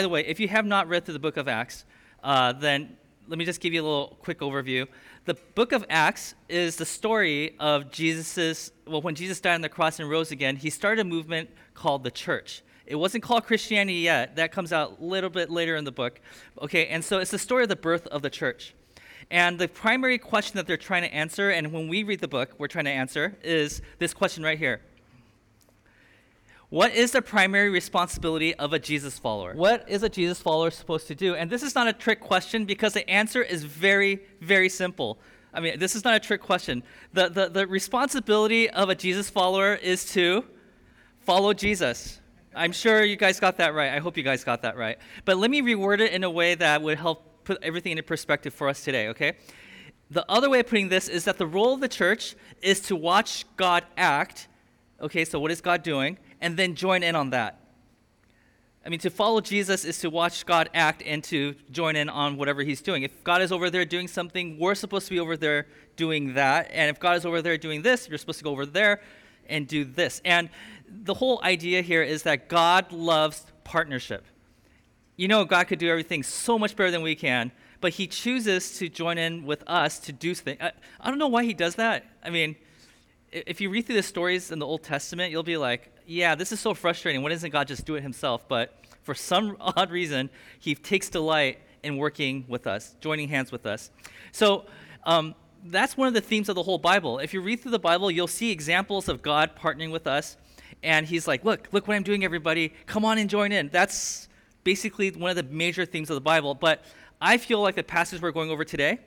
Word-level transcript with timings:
by 0.00 0.02
the 0.02 0.08
way, 0.08 0.24
if 0.24 0.40
you 0.40 0.48
have 0.48 0.64
not 0.64 0.88
read 0.88 1.04
through 1.04 1.12
the 1.12 1.20
book 1.20 1.36
of 1.36 1.46
Acts, 1.46 1.84
uh, 2.24 2.54
then 2.54 2.96
let 3.28 3.38
me 3.38 3.44
just 3.44 3.60
give 3.60 3.74
you 3.74 3.82
a 3.82 3.84
little 3.84 4.16
quick 4.22 4.38
overview. 4.38 4.88
The 5.26 5.34
book 5.54 5.72
of 5.72 5.84
Acts 5.90 6.34
is 6.48 6.76
the 6.76 6.86
story 6.86 7.54
of 7.60 7.92
Jesus's, 7.92 8.72
well, 8.86 9.02
when 9.02 9.14
Jesus 9.14 9.42
died 9.42 9.56
on 9.56 9.60
the 9.60 9.68
cross 9.68 10.00
and 10.00 10.08
rose 10.08 10.30
again, 10.30 10.56
he 10.56 10.70
started 10.70 11.02
a 11.02 11.04
movement 11.04 11.50
called 11.74 12.02
the 12.02 12.10
church. 12.10 12.62
It 12.86 12.94
wasn't 12.94 13.22
called 13.24 13.44
Christianity 13.44 13.98
yet. 13.98 14.36
That 14.36 14.52
comes 14.52 14.72
out 14.72 14.96
a 14.98 15.04
little 15.04 15.28
bit 15.28 15.50
later 15.50 15.76
in 15.76 15.84
the 15.84 15.92
book. 15.92 16.18
Okay, 16.62 16.86
and 16.86 17.04
so 17.04 17.18
it's 17.18 17.30
the 17.30 17.38
story 17.38 17.64
of 17.64 17.68
the 17.68 17.76
birth 17.76 18.06
of 18.06 18.22
the 18.22 18.30
church. 18.30 18.74
And 19.30 19.58
the 19.58 19.68
primary 19.68 20.16
question 20.16 20.56
that 20.56 20.66
they're 20.66 20.78
trying 20.78 21.02
to 21.02 21.12
answer, 21.12 21.50
and 21.50 21.74
when 21.74 21.88
we 21.88 22.04
read 22.04 22.20
the 22.20 22.26
book, 22.26 22.54
we're 22.56 22.68
trying 22.68 22.86
to 22.86 22.90
answer, 22.90 23.36
is 23.44 23.82
this 23.98 24.14
question 24.14 24.42
right 24.42 24.58
here 24.58 24.80
What 26.70 26.94
is 26.94 27.10
the 27.10 27.20
primary 27.20 27.68
responsibility 27.68 28.54
of 28.54 28.72
a 28.72 28.78
Jesus 28.78 29.18
follower? 29.18 29.54
What 29.54 29.88
is 29.88 30.04
a 30.04 30.08
Jesus 30.08 30.40
follower 30.40 30.70
supposed 30.70 31.08
to 31.08 31.16
do? 31.16 31.34
And 31.34 31.50
this 31.50 31.64
is 31.64 31.74
not 31.74 31.88
a 31.88 31.92
trick 31.92 32.20
question 32.20 32.64
because 32.64 32.92
the 32.92 33.08
answer 33.10 33.42
is 33.42 33.64
very, 33.64 34.20
very 34.40 34.68
simple. 34.68 35.18
I 35.52 35.58
mean, 35.58 35.80
this 35.80 35.96
is 35.96 36.04
not 36.04 36.14
a 36.14 36.20
trick 36.20 36.40
question. 36.40 36.84
The, 37.12 37.28
the, 37.28 37.48
the 37.48 37.66
responsibility 37.66 38.70
of 38.70 38.88
a 38.88 38.94
Jesus 38.94 39.28
follower 39.28 39.74
is 39.74 40.04
to 40.12 40.44
follow 41.18 41.52
Jesus. 41.52 42.20
I'm 42.54 42.70
sure 42.70 43.02
you 43.02 43.16
guys 43.16 43.40
got 43.40 43.56
that 43.56 43.74
right. 43.74 43.92
I 43.92 43.98
hope 43.98 44.16
you 44.16 44.22
guys 44.22 44.44
got 44.44 44.62
that 44.62 44.76
right. 44.76 44.96
But 45.24 45.38
let 45.38 45.50
me 45.50 45.62
reword 45.62 45.98
it 45.98 46.12
in 46.12 46.22
a 46.22 46.30
way 46.30 46.54
that 46.54 46.82
would 46.82 46.98
help 46.98 47.42
put 47.42 47.58
everything 47.62 47.92
into 47.92 48.04
perspective 48.04 48.54
for 48.54 48.68
us 48.68 48.84
today, 48.84 49.08
okay? 49.08 49.32
The 50.12 50.24
other 50.30 50.48
way 50.48 50.60
of 50.60 50.68
putting 50.68 50.88
this 50.88 51.08
is 51.08 51.24
that 51.24 51.36
the 51.36 51.48
role 51.48 51.74
of 51.74 51.80
the 51.80 51.88
church 51.88 52.36
is 52.62 52.78
to 52.82 52.94
watch 52.94 53.44
God 53.56 53.84
act. 53.96 54.46
Okay, 55.00 55.24
so 55.24 55.40
what 55.40 55.50
is 55.50 55.60
God 55.60 55.82
doing? 55.82 56.16
And 56.40 56.56
then 56.56 56.74
join 56.74 57.02
in 57.02 57.14
on 57.14 57.30
that. 57.30 57.58
I 58.84 58.88
mean, 58.88 59.00
to 59.00 59.10
follow 59.10 59.40
Jesus 59.40 59.84
is 59.84 59.98
to 60.00 60.08
watch 60.08 60.46
God 60.46 60.70
act 60.72 61.02
and 61.04 61.22
to 61.24 61.54
join 61.70 61.96
in 61.96 62.08
on 62.08 62.38
whatever 62.38 62.62
he's 62.62 62.80
doing. 62.80 63.02
If 63.02 63.22
God 63.22 63.42
is 63.42 63.52
over 63.52 63.68
there 63.68 63.84
doing 63.84 64.08
something, 64.08 64.58
we're 64.58 64.74
supposed 64.74 65.06
to 65.08 65.10
be 65.10 65.20
over 65.20 65.36
there 65.36 65.66
doing 65.96 66.34
that. 66.34 66.70
And 66.72 66.88
if 66.88 66.98
God 66.98 67.16
is 67.18 67.26
over 67.26 67.42
there 67.42 67.58
doing 67.58 67.82
this, 67.82 68.08
you're 68.08 68.16
supposed 68.16 68.38
to 68.38 68.44
go 68.44 68.52
over 68.52 68.64
there 68.64 69.02
and 69.48 69.68
do 69.68 69.84
this. 69.84 70.22
And 70.24 70.48
the 70.88 71.12
whole 71.12 71.40
idea 71.42 71.82
here 71.82 72.02
is 72.02 72.22
that 72.22 72.48
God 72.48 72.90
loves 72.90 73.44
partnership 73.64 74.24
you 75.20 75.28
know 75.28 75.44
God 75.44 75.64
could 75.64 75.78
do 75.78 75.90
everything 75.90 76.22
so 76.22 76.58
much 76.58 76.74
better 76.74 76.90
than 76.90 77.02
we 77.02 77.14
can, 77.14 77.52
but 77.82 77.92
He 77.92 78.06
chooses 78.06 78.78
to 78.78 78.88
join 78.88 79.18
in 79.18 79.44
with 79.44 79.62
us 79.66 79.98
to 79.98 80.14
do 80.14 80.34
things. 80.34 80.56
I, 80.62 80.72
I 80.98 81.10
don't 81.10 81.18
know 81.18 81.28
why 81.28 81.44
He 81.44 81.52
does 81.52 81.74
that. 81.74 82.06
I 82.24 82.30
mean, 82.30 82.56
if 83.32 83.60
you 83.60 83.70
read 83.70 83.86
through 83.86 83.96
the 83.96 84.02
stories 84.02 84.50
in 84.50 84.58
the 84.58 84.66
Old 84.66 84.82
Testament, 84.82 85.30
you'll 85.30 85.42
be 85.42 85.56
like, 85.56 85.92
yeah, 86.06 86.34
this 86.34 86.52
is 86.52 86.60
so 86.60 86.74
frustrating. 86.74 87.22
Why 87.22 87.30
doesn't 87.30 87.50
God 87.50 87.68
just 87.68 87.84
do 87.84 87.94
it 87.94 88.02
Himself? 88.02 88.48
But 88.48 88.74
for 89.02 89.14
some 89.14 89.56
odd 89.60 89.90
reason, 89.90 90.30
He 90.58 90.74
takes 90.74 91.08
delight 91.08 91.58
in 91.82 91.96
working 91.96 92.44
with 92.48 92.66
us, 92.66 92.94
joining 93.00 93.28
hands 93.28 93.52
with 93.52 93.66
us. 93.66 93.90
So, 94.32 94.66
um, 95.04 95.34
that's 95.64 95.96
one 95.96 96.08
of 96.08 96.14
the 96.14 96.20
themes 96.20 96.48
of 96.48 96.54
the 96.54 96.62
whole 96.62 96.78
Bible. 96.78 97.18
If 97.18 97.34
you 97.34 97.40
read 97.42 97.60
through 97.60 97.72
the 97.72 97.78
Bible, 97.78 98.10
you'll 98.10 98.26
see 98.26 98.50
examples 98.50 99.08
of 99.08 99.20
God 99.20 99.50
partnering 99.56 99.92
with 99.92 100.06
us. 100.06 100.38
And 100.82 101.06
he's 101.06 101.28
like, 101.28 101.44
look, 101.44 101.68
look 101.72 101.86
what 101.86 101.96
I'm 101.96 102.02
doing, 102.02 102.24
everybody. 102.24 102.72
Come 102.86 103.04
on 103.04 103.18
and 103.18 103.28
join 103.28 103.52
in. 103.52 103.68
That's 103.68 104.28
basically 104.64 105.10
one 105.10 105.30
of 105.30 105.36
the 105.36 105.42
major 105.42 105.84
themes 105.84 106.08
of 106.08 106.14
the 106.14 106.22
Bible. 106.22 106.54
But 106.54 106.82
I 107.20 107.36
feel 107.36 107.60
like 107.60 107.74
the 107.74 107.82
passage 107.82 108.22
we're 108.22 108.30
going 108.30 108.50
over 108.50 108.64
today, 108.64 109.00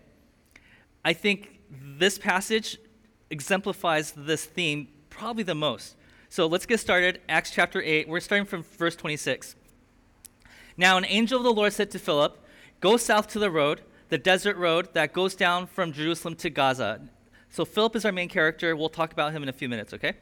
I 1.03 1.13
think 1.13 1.59
this 1.72 2.19
passage 2.19 2.78
exemplifies 3.33 4.11
this 4.11 4.45
theme 4.45 4.88
probably 5.09 5.44
the 5.44 5.55
most. 5.55 5.95
So 6.29 6.47
let's 6.47 6.66
get 6.66 6.79
started. 6.79 7.19
Acts 7.27 7.51
chapter 7.51 7.81
8. 7.81 8.07
We're 8.07 8.19
starting 8.19 8.45
from 8.45 8.63
verse 8.63 8.95
26. 8.95 9.55
Now, 10.77 10.97
an 10.97 11.05
angel 11.05 11.39
of 11.39 11.44
the 11.44 11.51
Lord 11.51 11.73
said 11.73 11.91
to 11.91 11.99
Philip, 11.99 12.39
Go 12.79 12.95
south 12.95 13.27
to 13.29 13.39
the 13.39 13.51
road, 13.51 13.81
the 14.09 14.17
desert 14.17 14.55
road 14.55 14.94
that 14.94 15.11
goes 15.13 15.35
down 15.35 15.67
from 15.67 15.91
Jerusalem 15.91 16.35
to 16.38 16.49
Gaza. 16.49 17.01
So, 17.49 17.66
Philip 17.66 17.95
is 17.95 18.05
our 18.05 18.11
main 18.11 18.29
character. 18.29 18.75
We'll 18.75 18.89
talk 18.89 19.11
about 19.11 19.33
him 19.33 19.44
in 19.44 19.50
a 19.50 19.53
few 19.53 19.67
minutes, 19.67 19.94
okay? 19.94 20.13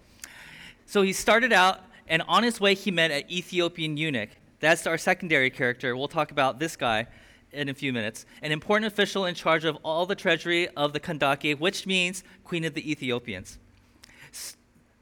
So, 0.85 1.01
he 1.01 1.13
started 1.13 1.53
out, 1.53 1.81
and 2.07 2.22
on 2.28 2.43
his 2.43 2.59
way, 2.59 2.73
he 2.75 2.91
met 2.91 3.11
an 3.11 3.23
Ethiopian 3.29 3.97
eunuch 3.97 4.29
that's 4.61 4.85
our 4.85 4.97
secondary 4.97 5.49
character. 5.49 5.97
We'll 5.97 6.07
talk 6.07 6.31
about 6.31 6.59
this 6.59 6.75
guy 6.78 7.07
in 7.53 7.69
a 7.69 7.73
few 7.73 7.94
minutes. 7.94 8.25
An 8.41 8.51
important 8.51 8.91
official 8.91 9.25
in 9.25 9.35
charge 9.35 9.66
of 9.66 9.78
all 9.84 10.06
the 10.06 10.16
treasury 10.16 10.67
of 10.69 10.94
the 10.94 11.00
Kandake, 11.00 11.59
which 11.59 11.85
means 11.85 12.23
Queen 12.44 12.63
of 12.63 12.73
the 12.73 12.91
Ethiopians. 12.91 13.57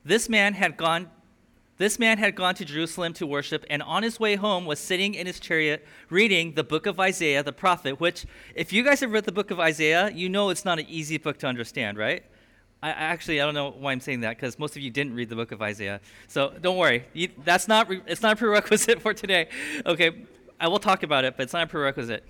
This 0.03 0.29
man 0.29 0.53
had 0.53 0.77
gone 0.77 1.09
this 1.79 1.97
man 1.97 2.17
had 2.17 2.35
gone 2.35 2.55
to 2.55 2.65
Jerusalem 2.65 3.13
to 3.13 3.25
worship, 3.25 3.65
and 3.69 3.81
on 3.81 4.03
his 4.03 4.19
way 4.19 4.35
home 4.35 4.65
was 4.65 4.79
sitting 4.79 5.13
in 5.13 5.25
his 5.25 5.39
chariot 5.39 5.87
reading 6.09 6.55
the 6.55 6.63
book 6.63 6.85
of 6.85 6.99
Isaiah, 6.99 7.41
the 7.41 7.53
prophet, 7.53 8.01
which, 8.01 8.25
if 8.53 8.73
you 8.73 8.83
guys 8.83 8.99
have 8.99 9.13
read 9.13 9.23
the 9.23 9.31
book 9.31 9.49
of 9.49 9.61
Isaiah, 9.61 10.11
you 10.13 10.27
know 10.27 10.49
it's 10.49 10.65
not 10.65 10.77
an 10.77 10.87
easy 10.89 11.17
book 11.17 11.37
to 11.37 11.47
understand, 11.47 11.97
right? 11.97 12.25
I, 12.83 12.89
actually, 12.89 13.39
I 13.39 13.45
don't 13.45 13.53
know 13.53 13.71
why 13.71 13.93
I'm 13.93 14.01
saying 14.01 14.19
that 14.21 14.35
because 14.35 14.59
most 14.59 14.75
of 14.75 14.81
you 14.81 14.89
didn't 14.89 15.13
read 15.13 15.29
the 15.29 15.37
book 15.37 15.53
of 15.53 15.61
Isaiah. 15.61 16.01
So 16.27 16.53
don't 16.61 16.77
worry. 16.77 17.05
You, 17.13 17.29
that's 17.45 17.69
not, 17.69 17.87
re- 17.87 18.01
it's 18.07 18.21
not 18.21 18.33
a 18.33 18.35
prerequisite 18.35 19.01
for 19.01 19.13
today. 19.13 19.47
Okay, 19.85 20.27
I 20.59 20.67
will 20.67 20.79
talk 20.79 21.03
about 21.03 21.25
it, 21.25 21.37
but 21.37 21.43
it's 21.43 21.53
not 21.53 21.63
a 21.63 21.67
prerequisite. 21.67 22.23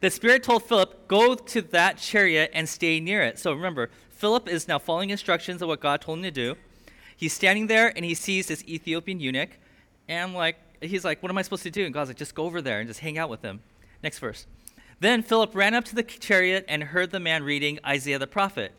The 0.00 0.10
Spirit 0.10 0.42
told 0.42 0.64
Philip, 0.64 1.06
Go 1.08 1.34
to 1.34 1.62
that 1.62 1.98
chariot 1.98 2.50
and 2.54 2.68
stay 2.68 3.00
near 3.00 3.22
it. 3.22 3.38
So 3.38 3.52
remember, 3.52 3.90
Philip 4.10 4.48
is 4.48 4.68
now 4.68 4.78
following 4.78 5.10
instructions 5.10 5.60
of 5.62 5.68
what 5.68 5.80
God 5.80 6.00
told 6.00 6.18
him 6.18 6.24
to 6.24 6.30
do. 6.30 6.56
He's 7.16 7.32
standing 7.32 7.66
there 7.66 7.92
and 7.94 8.04
he 8.04 8.14
sees 8.14 8.46
this 8.46 8.64
Ethiopian 8.64 9.20
eunuch. 9.20 9.50
And 10.08 10.34
like, 10.34 10.56
he's 10.80 11.04
like, 11.04 11.22
What 11.22 11.30
am 11.30 11.38
I 11.38 11.42
supposed 11.42 11.62
to 11.64 11.70
do? 11.70 11.84
And 11.84 11.92
God's 11.92 12.10
like, 12.10 12.16
Just 12.16 12.34
go 12.34 12.44
over 12.44 12.62
there 12.62 12.80
and 12.80 12.88
just 12.88 13.00
hang 13.00 13.18
out 13.18 13.28
with 13.28 13.42
him. 13.42 13.60
Next 14.02 14.18
verse. 14.18 14.46
Then 15.00 15.22
Philip 15.22 15.54
ran 15.54 15.74
up 15.74 15.84
to 15.86 15.94
the 15.94 16.02
chariot 16.02 16.64
and 16.68 16.82
heard 16.82 17.10
the 17.10 17.20
man 17.20 17.42
reading 17.42 17.78
Isaiah 17.84 18.18
the 18.18 18.26
prophet. 18.26 18.72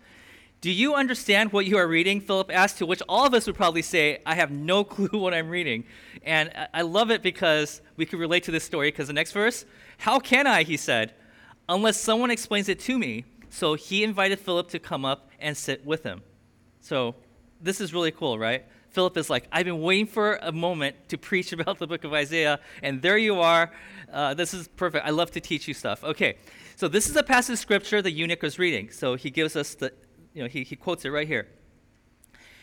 Do 0.66 0.72
you 0.72 0.96
understand 0.96 1.54
what 1.54 1.68
you 1.68 1.78
are 1.78 1.88
reading? 1.88 2.20
Philip 2.20 2.50
asked, 2.52 2.80
to 2.80 2.88
which 2.88 3.04
all 3.08 3.28
of 3.28 3.36
us 3.36 3.46
would 3.46 3.56
probably 3.56 3.84
say, 3.84 4.18
I 4.26 4.34
have 4.34 4.50
no 4.50 4.84
clue 4.96 5.20
what 5.20 5.32
I'm 5.32 5.48
reading. 5.48 5.84
And 6.24 6.52
I 6.74 6.82
love 6.82 7.12
it 7.12 7.22
because 7.22 7.84
we 7.98 8.08
can 8.08 8.18
relate 8.18 8.42
to 8.46 8.52
this 8.52 8.64
story 8.64 8.88
because 8.88 9.06
the 9.06 9.14
next 9.14 9.32
verse, 9.32 9.64
how 10.00 10.18
can 10.20 10.48
I, 10.48 10.64
he 10.64 10.76
said, 10.76 11.14
unless 11.70 11.98
someone 11.98 12.32
explains 12.32 12.68
it 12.68 12.80
to 12.80 12.98
me? 12.98 13.26
So 13.52 13.76
he 13.76 14.04
invited 14.04 14.40
Philip 14.40 14.68
to 14.70 14.80
come 14.80 15.06
up 15.06 15.30
and 15.40 15.56
sit 15.56 15.86
with 15.86 16.02
him. 16.02 16.24
So 16.82 17.14
this 17.62 17.80
is 17.80 17.94
really 17.94 18.10
cool, 18.10 18.40
right? 18.40 18.66
Philip 18.90 19.18
is 19.18 19.30
like, 19.30 19.48
I've 19.52 19.66
been 19.66 19.84
waiting 19.84 20.08
for 20.08 20.38
a 20.42 20.52
moment 20.52 20.96
to 21.10 21.18
preach 21.20 21.54
about 21.60 21.78
the 21.78 21.86
book 21.86 22.04
of 22.06 22.14
Isaiah, 22.14 22.60
and 22.82 23.04
there 23.04 23.20
you 23.20 23.40
are. 23.40 23.72
Uh, 24.12 24.34
this 24.34 24.52
is 24.56 24.68
perfect. 24.68 25.06
I 25.06 25.12
love 25.12 25.30
to 25.32 25.40
teach 25.40 25.68
you 25.68 25.76
stuff. 25.76 26.04
Okay, 26.04 26.38
so 26.76 26.88
this 26.88 27.08
is 27.08 27.16
a 27.16 27.22
passage 27.22 27.54
of 27.54 27.60
scripture 27.60 28.02
the 28.02 28.10
eunuch 28.10 28.42
was 28.42 28.58
reading. 28.58 28.90
So 28.90 29.14
he 29.14 29.30
gives 29.30 29.56
us 29.56 29.76
the 29.76 29.94
you 30.36 30.44
know, 30.44 30.50
he, 30.50 30.64
he 30.64 30.76
quotes 30.76 31.06
it 31.06 31.10
right 31.10 31.28
here. 31.28 31.48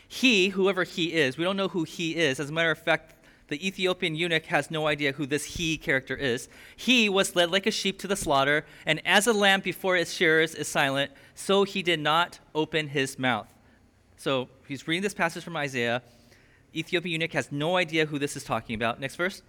He, 0.07 0.49
whoever 0.49 0.83
he 0.83 1.13
is, 1.13 1.37
we 1.37 1.43
don't 1.43 1.57
know 1.57 1.69
who 1.69 1.83
he 1.83 2.15
is. 2.15 2.39
As 2.39 2.49
a 2.49 2.53
matter 2.53 2.71
of 2.71 2.77
fact, 2.77 3.15
the 3.47 3.67
Ethiopian 3.67 4.15
eunuch 4.15 4.45
has 4.45 4.71
no 4.71 4.87
idea 4.87 5.11
who 5.11 5.25
this 5.25 5.43
he 5.43 5.75
character 5.77 6.15
is. 6.15 6.47
He 6.75 7.09
was 7.09 7.35
led 7.35 7.51
like 7.51 7.65
a 7.65 7.71
sheep 7.71 7.97
to 7.99 8.07
the 8.07 8.15
slaughter, 8.15 8.65
and 8.85 9.01
as 9.05 9.25
a 9.25 9.33
lamb 9.33 9.61
before 9.61 9.97
its 9.97 10.13
shearers 10.13 10.53
is 10.53 10.67
silent, 10.67 11.11
so 11.33 11.63
he 11.63 11.81
did 11.81 11.99
not 11.99 12.39
open 12.53 12.89
his 12.89 13.17
mouth. 13.17 13.47
So 14.17 14.49
he's 14.67 14.87
reading 14.87 15.01
this 15.01 15.15
passage 15.15 15.43
from 15.43 15.57
Isaiah. 15.57 16.03
Ethiopian 16.75 17.13
eunuch 17.13 17.33
has 17.33 17.51
no 17.51 17.75
idea 17.75 18.05
who 18.05 18.19
this 18.19 18.37
is 18.37 18.43
talking 18.43 18.75
about. 18.75 18.99
Next 18.99 19.15
verse. 19.15 19.41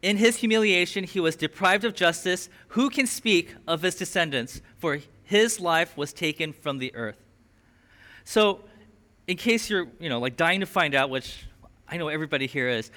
In 0.00 0.16
his 0.16 0.36
humiliation, 0.36 1.04
he 1.04 1.20
was 1.20 1.36
deprived 1.36 1.84
of 1.84 1.94
justice. 1.94 2.48
Who 2.68 2.88
can 2.88 3.06
speak 3.06 3.54
of 3.66 3.82
his 3.82 3.94
descendants? 3.94 4.62
For 4.78 5.00
his 5.28 5.60
life 5.60 5.94
was 5.94 6.14
taken 6.14 6.54
from 6.54 6.78
the 6.78 6.94
earth. 6.94 7.22
So, 8.24 8.60
in 9.26 9.36
case 9.36 9.68
you're, 9.68 9.86
you 10.00 10.08
know, 10.08 10.20
like 10.20 10.38
dying 10.38 10.60
to 10.60 10.66
find 10.66 10.94
out, 10.94 11.10
which 11.10 11.46
I 11.86 11.98
know 11.98 12.08
everybody 12.08 12.46
here 12.46 12.66
is, 12.66 12.90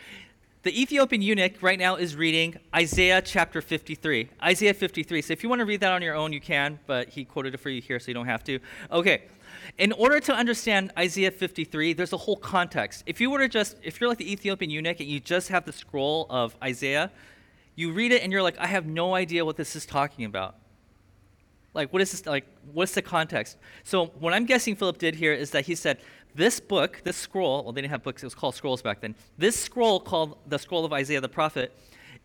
the 0.63 0.81
Ethiopian 0.81 1.21
eunuch 1.21 1.61
right 1.61 1.77
now 1.77 1.97
is 1.97 2.15
reading 2.15 2.57
Isaiah 2.73 3.21
chapter 3.21 3.61
53. 3.61 4.29
Isaiah 4.43 4.73
53. 4.73 5.21
So 5.21 5.33
if 5.33 5.43
you 5.43 5.49
want 5.49 5.59
to 5.59 5.65
read 5.65 5.81
that 5.81 5.91
on 5.91 6.01
your 6.01 6.15
own, 6.15 6.31
you 6.31 6.39
can, 6.39 6.79
but 6.87 7.09
he 7.09 7.25
quoted 7.25 7.53
it 7.53 7.57
for 7.57 7.69
you 7.69 7.81
here, 7.81 7.99
so 7.99 8.07
you 8.07 8.13
don't 8.13 8.27
have 8.27 8.45
to. 8.45 8.59
Okay. 8.89 9.23
In 9.77 9.91
order 9.91 10.21
to 10.21 10.33
understand 10.33 10.93
Isaiah 10.97 11.31
53, 11.31 11.91
there's 11.91 12.13
a 12.13 12.17
whole 12.17 12.37
context. 12.37 13.03
If 13.07 13.19
you 13.19 13.29
were 13.29 13.39
to 13.39 13.49
just, 13.49 13.75
if 13.83 13.99
you're 13.99 14.07
like 14.07 14.19
the 14.19 14.31
Ethiopian 14.31 14.71
eunuch 14.71 15.01
and 15.01 15.09
you 15.09 15.19
just 15.19 15.49
have 15.49 15.65
the 15.65 15.73
scroll 15.73 16.27
of 16.29 16.55
Isaiah, 16.63 17.11
you 17.75 17.91
read 17.91 18.13
it 18.13 18.23
and 18.23 18.31
you're 18.31 18.43
like, 18.43 18.57
I 18.57 18.67
have 18.67 18.85
no 18.85 19.15
idea 19.15 19.43
what 19.43 19.57
this 19.57 19.75
is 19.75 19.85
talking 19.85 20.23
about. 20.23 20.55
Like, 21.73 21.93
what 21.93 22.01
is 22.01 22.11
this? 22.11 22.25
Like, 22.25 22.45
what's 22.73 22.93
the 22.93 23.01
context? 23.01 23.57
So, 23.83 24.07
what 24.07 24.33
I'm 24.33 24.45
guessing 24.45 24.75
Philip 24.75 24.97
did 24.97 25.15
here 25.15 25.33
is 25.33 25.51
that 25.51 25.65
he 25.65 25.75
said, 25.75 25.99
this 26.35 26.59
book, 26.59 27.01
this 27.03 27.17
scroll, 27.17 27.63
well, 27.63 27.73
they 27.73 27.81
didn't 27.81 27.91
have 27.91 28.03
books, 28.03 28.23
it 28.23 28.25
was 28.25 28.35
called 28.35 28.55
scrolls 28.55 28.81
back 28.81 29.01
then. 29.01 29.15
This 29.37 29.57
scroll, 29.57 29.99
called 29.99 30.37
the 30.47 30.57
Scroll 30.57 30.85
of 30.85 30.93
Isaiah 30.93 31.21
the 31.21 31.29
Prophet, 31.29 31.75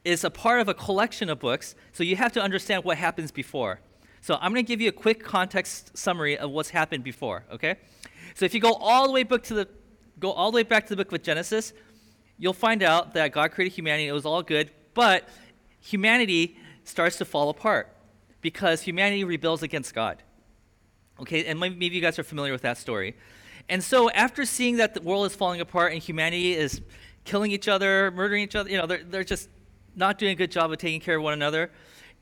is 0.05 0.25
a 0.25 0.31
part 0.31 0.61
of 0.61 0.69
a 0.69 0.75
collection 0.75 1.29
of 1.29 1.39
books, 1.39 1.75
so 1.93 2.03
you 2.05 2.17
have 2.17 2.33
to 2.33 2.43
understand 2.43 2.85
what 2.85 2.99
happens 2.99 3.31
before. 3.31 3.81
So, 4.21 4.35
I'm 4.35 4.53
going 4.53 4.65
to 4.65 4.69
give 4.69 4.81
you 4.81 4.89
a 4.89 4.93
quick 4.93 5.23
context 5.23 5.97
summary 5.97 6.37
of 6.37 6.51
what's 6.51 6.71
happened 6.71 7.05
before, 7.05 7.45
okay? 7.53 7.77
So, 8.35 8.45
if 8.45 8.53
you 8.53 8.61
go 8.61 8.75
all 8.75 9.07
the 9.07 9.13
way 9.13 9.23
back 9.23 9.43
to 9.45 9.55
the 9.55 9.69
go 10.19 10.33
all 10.33 10.51
the 10.51 10.57
way 10.57 10.63
back 10.63 10.85
to 10.87 10.91
the 10.91 10.97
book 10.97 11.13
of 11.13 11.23
Genesis, 11.23 11.73
you'll 12.39 12.53
find 12.53 12.83
out 12.83 13.15
that 13.15 13.33
God 13.33 13.53
created 13.53 13.75
humanity, 13.75 14.09
it 14.09 14.13
was 14.13 14.27
all 14.27 14.43
good, 14.43 14.71
But 14.95 15.29
humanity 15.79 16.57
starts 16.85 17.17
to 17.19 17.25
fall 17.25 17.51
apart 17.51 17.96
because 18.41 18.83
humanity 18.83 19.25
rebels 19.25 19.63
against 19.63 19.95
God. 19.95 20.23
Okay, 21.21 21.47
and 21.47 21.59
maybe 21.59 21.89
you 21.89 22.01
guys 22.01 22.19
are 22.19 22.25
familiar 22.25 22.53
with 22.53 22.63
that 22.63 22.79
story. 22.79 23.17
And 23.69 23.83
so, 23.83 24.11
after 24.11 24.45
seeing 24.45 24.77
that 24.77 24.95
the 24.95 25.01
world 25.01 25.27
is 25.27 25.35
falling 25.35 25.61
apart 25.61 25.93
and 25.93 26.03
humanity 26.03 26.55
is 26.55 26.81
killing 27.25 27.51
each 27.51 27.69
other, 27.69 28.11
murdering 28.13 28.43
each 28.43 28.55
other, 28.55 28.71
you 28.71 28.77
know, 28.77 28.87
they're, 28.87 29.03
they're 29.03 29.25
just 29.25 29.49
not 29.97 30.19
doing 30.19 30.33
a 30.33 30.35
good 30.35 30.51
job 30.51 30.71
of 30.71 30.79
taking 30.79 31.01
care 31.01 31.17
of 31.17 31.23
one 31.23 31.33
another, 31.33 31.71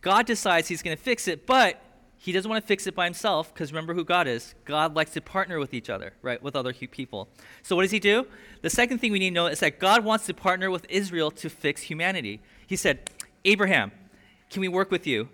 God 0.01 0.27
decides 0.27 0.69
he's 0.69 0.83
going 0.83 0.97
to 0.97 1.03
fix 1.03 1.29
it, 1.29 1.47
but 1.47 1.81
he 2.17 2.33
doesn't 2.33 2.49
want 2.49 2.63
to 2.63 2.67
fix 2.67 2.87
it 2.87 2.95
by 2.95 3.05
himself 3.05 3.53
because 3.53 3.73
remember 3.73 3.93
who 3.93 4.05
God 4.05 4.27
is. 4.27 4.55
God 4.65 4.95
likes 4.95 5.11
to 5.13 5.21
partner 5.21 5.59
with 5.59 5.75
each 5.75 5.91
other, 5.91 6.15
right, 6.23 6.43
with 6.43 6.57
other 6.57 6.73
people. 6.73 7.29
So, 7.63 7.77
what 7.77 7.83
does 7.83 7.91
he 7.91 8.01
do? 8.01 8.27
The 8.63 8.71
second 8.71 8.99
thing 8.99 9.13
we 9.13 9.19
need 9.19 9.31
to 9.31 9.35
know 9.35 9.47
is 9.47 9.61
that 9.61 9.79
God 9.79 10.05
wants 10.05 10.25
to 10.27 10.35
partner 10.35 10.71
with 10.71 10.87
Israel 10.89 11.31
to 11.33 11.51
fix 11.51 11.83
humanity. 11.83 12.41
He 12.67 12.77
said, 12.77 13.11
Abraham, 13.45 13.93
can 14.49 14.61
we 14.61 14.69
work 14.69 14.91
with 14.91 15.07
you? 15.07 15.29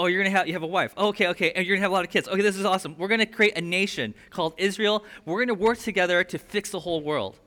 Oh, 0.00 0.06
you're 0.06 0.22
gonna 0.22 0.34
have 0.34 0.46
you 0.46 0.54
have 0.54 0.62
a 0.62 0.66
wife. 0.66 0.94
Oh, 0.96 1.08
okay, 1.08 1.26
okay, 1.26 1.52
and 1.52 1.66
you're 1.66 1.76
gonna 1.76 1.82
have 1.82 1.90
a 1.90 1.94
lot 1.94 2.06
of 2.06 2.10
kids. 2.10 2.26
Okay, 2.26 2.40
this 2.40 2.56
is 2.56 2.64
awesome. 2.64 2.96
We're 2.96 3.08
gonna 3.08 3.26
create 3.26 3.58
a 3.58 3.60
nation 3.60 4.14
called 4.30 4.54
Israel. 4.56 5.04
We're 5.26 5.44
gonna 5.44 5.52
work 5.52 5.76
together 5.76 6.24
to 6.24 6.38
fix 6.38 6.70
the 6.70 6.80
whole 6.80 7.02
world. 7.02 7.38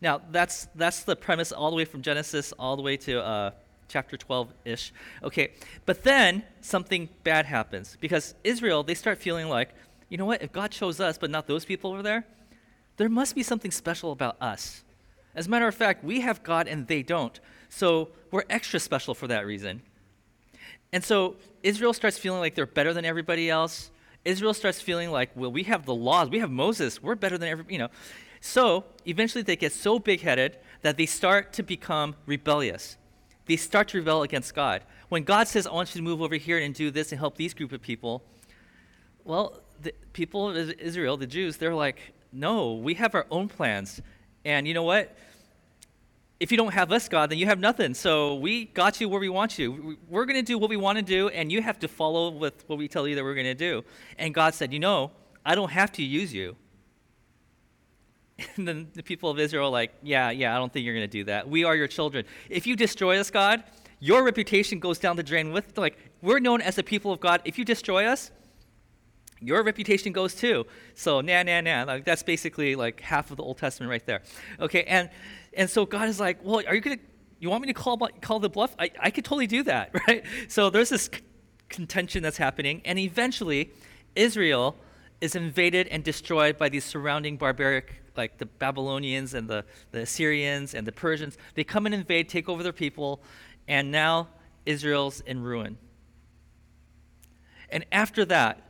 Now, 0.00 0.20
that's 0.30 0.68
that's 0.76 1.02
the 1.02 1.16
premise 1.16 1.50
all 1.50 1.68
the 1.68 1.76
way 1.76 1.84
from 1.84 2.02
Genesis 2.02 2.52
all 2.60 2.76
the 2.76 2.82
way 2.82 2.96
to 2.98 3.20
uh, 3.20 3.50
chapter 3.88 4.16
12-ish. 4.16 4.92
Okay, 5.24 5.50
but 5.84 6.04
then 6.04 6.44
something 6.60 7.08
bad 7.24 7.44
happens 7.46 7.98
because 8.00 8.36
Israel 8.44 8.84
they 8.84 8.94
start 8.94 9.18
feeling 9.18 9.48
like, 9.48 9.70
you 10.10 10.16
know 10.16 10.26
what? 10.26 10.42
If 10.42 10.52
God 10.52 10.70
chose 10.70 11.00
us, 11.00 11.18
but 11.18 11.28
not 11.28 11.48
those 11.48 11.64
people 11.64 11.90
over 11.90 12.04
there, 12.04 12.24
there 12.98 13.08
must 13.08 13.34
be 13.34 13.42
something 13.42 13.72
special 13.72 14.12
about 14.12 14.40
us. 14.40 14.84
As 15.34 15.48
a 15.48 15.50
matter 15.50 15.66
of 15.66 15.74
fact, 15.74 16.04
we 16.04 16.20
have 16.20 16.44
God 16.44 16.68
and 16.68 16.86
they 16.86 17.02
don't. 17.02 17.40
So 17.68 18.10
we're 18.30 18.44
extra 18.48 18.78
special 18.78 19.12
for 19.12 19.26
that 19.26 19.44
reason. 19.44 19.82
And 20.92 21.04
so 21.04 21.36
Israel 21.62 21.92
starts 21.92 22.18
feeling 22.18 22.40
like 22.40 22.54
they're 22.54 22.66
better 22.66 22.92
than 22.92 23.04
everybody 23.04 23.48
else. 23.48 23.90
Israel 24.24 24.54
starts 24.54 24.80
feeling 24.80 25.10
like, 25.10 25.30
well, 25.34 25.52
we 25.52 25.62
have 25.64 25.86
the 25.86 25.94
laws, 25.94 26.28
we 26.28 26.40
have 26.40 26.50
Moses, 26.50 27.02
we're 27.02 27.14
better 27.14 27.38
than 27.38 27.48
every, 27.48 27.64
you 27.68 27.78
know. 27.78 27.88
So 28.40 28.84
eventually 29.06 29.42
they 29.42 29.56
get 29.56 29.72
so 29.72 29.98
big 29.98 30.20
headed 30.20 30.58
that 30.82 30.96
they 30.96 31.06
start 31.06 31.52
to 31.54 31.62
become 31.62 32.16
rebellious. 32.26 32.96
They 33.46 33.56
start 33.56 33.88
to 33.88 33.98
rebel 33.98 34.22
against 34.22 34.54
God. 34.54 34.82
When 35.08 35.24
God 35.24 35.48
says, 35.48 35.66
I 35.66 35.72
want 35.72 35.94
you 35.94 36.00
to 36.00 36.04
move 36.04 36.22
over 36.22 36.36
here 36.36 36.58
and 36.58 36.74
do 36.74 36.90
this 36.90 37.12
and 37.12 37.18
help 37.18 37.36
these 37.36 37.54
group 37.54 37.72
of 37.72 37.82
people, 37.82 38.22
well, 39.24 39.60
the 39.82 39.92
people 40.12 40.50
of 40.50 40.70
Israel, 40.72 41.16
the 41.16 41.26
Jews, 41.26 41.56
they're 41.56 41.74
like, 41.74 42.12
no, 42.32 42.74
we 42.74 42.94
have 42.94 43.14
our 43.14 43.26
own 43.30 43.48
plans. 43.48 44.00
And 44.44 44.68
you 44.68 44.74
know 44.74 44.82
what? 44.82 45.16
If 46.40 46.50
you 46.50 46.56
don't 46.56 46.72
have 46.72 46.90
us, 46.90 47.06
God, 47.06 47.30
then 47.30 47.38
you 47.38 47.44
have 47.46 47.60
nothing. 47.60 47.92
So 47.92 48.34
we 48.36 48.64
got 48.64 48.98
you 48.98 49.10
where 49.10 49.20
we 49.20 49.28
want 49.28 49.58
you. 49.58 49.98
We're 50.08 50.24
going 50.24 50.38
to 50.38 50.42
do 50.42 50.56
what 50.56 50.70
we 50.70 50.76
want 50.78 50.96
to 50.96 51.02
do, 51.02 51.28
and 51.28 51.52
you 51.52 51.60
have 51.60 51.78
to 51.80 51.88
follow 51.88 52.30
with 52.30 52.64
what 52.66 52.78
we 52.78 52.88
tell 52.88 53.06
you 53.06 53.14
that 53.14 53.22
we're 53.22 53.34
going 53.34 53.44
to 53.44 53.54
do. 53.54 53.84
And 54.18 54.32
God 54.32 54.54
said, 54.54 54.72
You 54.72 54.78
know, 54.78 55.12
I 55.44 55.54
don't 55.54 55.70
have 55.70 55.92
to 55.92 56.02
use 56.02 56.32
you. 56.32 56.56
And 58.56 58.66
then 58.66 58.88
the 58.94 59.02
people 59.02 59.28
of 59.28 59.38
Israel 59.38 59.66
are 59.66 59.70
like, 59.70 59.92
Yeah, 60.02 60.30
yeah, 60.30 60.56
I 60.56 60.58
don't 60.58 60.72
think 60.72 60.86
you're 60.86 60.94
going 60.94 61.08
to 61.08 61.18
do 61.18 61.24
that. 61.24 61.46
We 61.46 61.64
are 61.64 61.76
your 61.76 61.88
children. 61.88 62.24
If 62.48 62.66
you 62.66 62.74
destroy 62.74 63.18
us, 63.20 63.30
God, 63.30 63.62
your 63.98 64.24
reputation 64.24 64.78
goes 64.78 64.98
down 64.98 65.16
the 65.16 65.22
drain 65.22 65.52
with, 65.52 65.76
like, 65.76 65.98
we're 66.22 66.40
known 66.40 66.62
as 66.62 66.76
the 66.76 66.82
people 66.82 67.12
of 67.12 67.20
God. 67.20 67.42
If 67.44 67.58
you 67.58 67.66
destroy 67.66 68.06
us, 68.06 68.30
your 69.40 69.62
reputation 69.62 70.12
goes 70.12 70.34
too. 70.34 70.66
So, 70.94 71.20
nah, 71.20 71.42
nah, 71.42 71.60
nah. 71.60 71.84
Like, 71.84 72.04
that's 72.04 72.22
basically 72.22 72.76
like 72.76 73.00
half 73.00 73.30
of 73.30 73.36
the 73.36 73.42
Old 73.42 73.58
Testament 73.58 73.90
right 73.90 74.04
there. 74.04 74.22
Okay, 74.60 74.84
and 74.84 75.10
and 75.54 75.68
so 75.68 75.84
God 75.86 76.08
is 76.08 76.20
like, 76.20 76.44
well, 76.44 76.62
are 76.66 76.74
you 76.74 76.80
to, 76.82 76.98
you 77.38 77.50
want 77.50 77.62
me 77.62 77.66
to 77.68 77.74
call, 77.74 77.98
call 78.20 78.38
the 78.38 78.48
bluff? 78.48 78.74
I, 78.78 78.90
I 79.00 79.10
could 79.10 79.24
totally 79.24 79.46
do 79.46 79.62
that, 79.64 79.90
right? 80.08 80.24
So 80.48 80.70
there's 80.70 80.90
this 80.90 81.10
c- 81.12 81.20
contention 81.68 82.22
that's 82.22 82.36
happening. 82.36 82.82
And 82.84 82.98
eventually, 82.98 83.70
Israel 84.14 84.76
is 85.20 85.34
invaded 85.34 85.88
and 85.88 86.04
destroyed 86.04 86.56
by 86.56 86.68
these 86.68 86.84
surrounding 86.84 87.36
barbaric, 87.36 88.02
like 88.16 88.38
the 88.38 88.46
Babylonians 88.46 89.34
and 89.34 89.48
the, 89.48 89.64
the 89.90 90.00
Assyrians 90.00 90.74
and 90.74 90.86
the 90.86 90.92
Persians. 90.92 91.36
They 91.54 91.64
come 91.64 91.86
and 91.86 91.94
invade, 91.94 92.28
take 92.28 92.48
over 92.48 92.62
their 92.62 92.72
people, 92.72 93.22
and 93.68 93.90
now 93.90 94.28
Israel's 94.66 95.20
in 95.20 95.42
ruin. 95.42 95.78
And 97.70 97.84
after 97.92 98.24
that, 98.26 98.62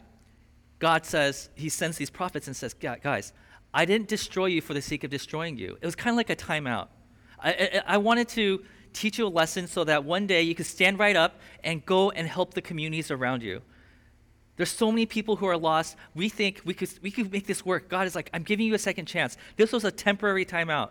God 0.80 1.06
says, 1.06 1.50
He 1.54 1.68
sends 1.68 1.96
these 1.96 2.10
prophets 2.10 2.48
and 2.48 2.56
says, 2.56 2.74
Guys, 2.74 3.32
I 3.72 3.84
didn't 3.84 4.08
destroy 4.08 4.46
you 4.46 4.60
for 4.60 4.74
the 4.74 4.82
sake 4.82 5.04
of 5.04 5.10
destroying 5.10 5.56
you. 5.56 5.78
It 5.80 5.86
was 5.86 5.94
kind 5.94 6.12
of 6.12 6.16
like 6.16 6.30
a 6.30 6.36
timeout. 6.36 6.88
I, 7.38 7.50
I, 7.50 7.82
I, 7.94 7.98
wanted 7.98 8.28
to 8.30 8.64
teach 8.92 9.18
you 9.18 9.26
a 9.26 9.28
lesson 9.28 9.66
so 9.66 9.84
that 9.84 10.04
one 10.04 10.26
day 10.26 10.42
you 10.42 10.54
could 10.54 10.66
stand 10.66 10.98
right 10.98 11.16
up 11.16 11.40
and 11.62 11.84
go 11.86 12.10
and 12.10 12.26
help 12.26 12.54
the 12.54 12.60
communities 12.60 13.10
around 13.10 13.42
you. 13.42 13.62
There's 14.56 14.70
so 14.70 14.90
many 14.90 15.06
people 15.06 15.36
who 15.36 15.46
are 15.46 15.56
lost. 15.56 15.96
We 16.14 16.28
think 16.28 16.60
we 16.64 16.74
could, 16.74 16.90
we 17.00 17.10
could 17.10 17.32
make 17.32 17.46
this 17.46 17.64
work. 17.64 17.88
God 17.88 18.06
is 18.06 18.14
like, 18.14 18.28
I'm 18.34 18.42
giving 18.42 18.66
you 18.66 18.74
a 18.74 18.78
second 18.78 19.06
chance. 19.06 19.38
This 19.56 19.72
was 19.72 19.84
a 19.84 19.90
temporary 19.90 20.44
timeout. 20.44 20.90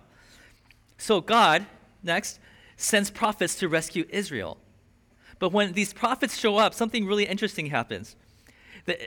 So 0.97 1.21
God, 1.21 1.65
next, 2.01 2.39
sends 2.77 3.11
prophets 3.11 3.55
to 3.55 3.67
rescue 3.67 4.05
Israel. 4.09 4.57
But 5.37 5.51
when 5.51 5.73
these 5.73 5.93
prophets 5.93 6.37
show 6.37 6.57
up, 6.57 6.73
something 6.73 7.05
really 7.05 7.25
interesting 7.25 7.67
happens 7.67 8.15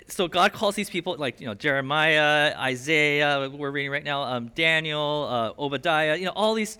so 0.08 0.28
God 0.28 0.52
calls 0.52 0.74
these 0.74 0.90
people 0.90 1.16
like 1.18 1.40
you 1.40 1.46
know 1.46 1.54
Jeremiah, 1.54 2.54
Isaiah. 2.58 3.48
We're 3.48 3.70
reading 3.70 3.90
right 3.90 4.04
now. 4.04 4.22
Um, 4.22 4.50
Daniel, 4.54 5.28
uh, 5.30 5.62
Obadiah. 5.62 6.16
You 6.16 6.26
know 6.26 6.32
all 6.32 6.54
these 6.54 6.78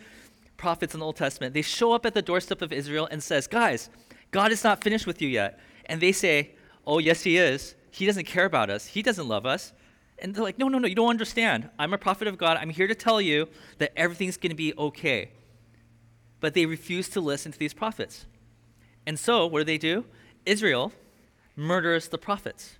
prophets 0.56 0.94
in 0.94 1.00
the 1.00 1.06
Old 1.06 1.16
Testament. 1.16 1.54
They 1.54 1.62
show 1.62 1.92
up 1.92 2.06
at 2.06 2.14
the 2.14 2.22
doorstep 2.22 2.62
of 2.62 2.72
Israel 2.72 3.08
and 3.10 3.22
says, 3.22 3.46
"Guys, 3.46 3.90
God 4.30 4.52
is 4.52 4.64
not 4.64 4.82
finished 4.82 5.06
with 5.06 5.22
you 5.22 5.28
yet." 5.28 5.60
And 5.86 6.00
they 6.00 6.12
say, 6.12 6.52
"Oh 6.86 6.98
yes, 6.98 7.22
He 7.22 7.36
is. 7.36 7.74
He 7.90 8.06
doesn't 8.06 8.24
care 8.24 8.44
about 8.44 8.70
us. 8.70 8.86
He 8.86 9.02
doesn't 9.02 9.28
love 9.28 9.46
us." 9.46 9.72
And 10.18 10.34
they're 10.34 10.42
like, 10.42 10.58
"No, 10.58 10.68
no, 10.68 10.78
no. 10.78 10.86
You 10.86 10.94
don't 10.94 11.10
understand. 11.10 11.70
I'm 11.78 11.92
a 11.92 11.98
prophet 11.98 12.28
of 12.28 12.38
God. 12.38 12.56
I'm 12.60 12.70
here 12.70 12.86
to 12.86 12.94
tell 12.94 13.20
you 13.20 13.48
that 13.78 13.92
everything's 13.96 14.36
going 14.36 14.50
to 14.50 14.56
be 14.56 14.74
okay." 14.76 15.30
But 16.40 16.54
they 16.54 16.66
refuse 16.66 17.08
to 17.10 17.20
listen 17.20 17.52
to 17.52 17.58
these 17.58 17.74
prophets. 17.74 18.26
And 19.06 19.18
so, 19.18 19.46
what 19.46 19.60
do 19.60 19.64
they 19.64 19.78
do? 19.78 20.04
Israel 20.44 20.92
murders 21.56 22.08
the 22.08 22.18
prophets. 22.18 22.78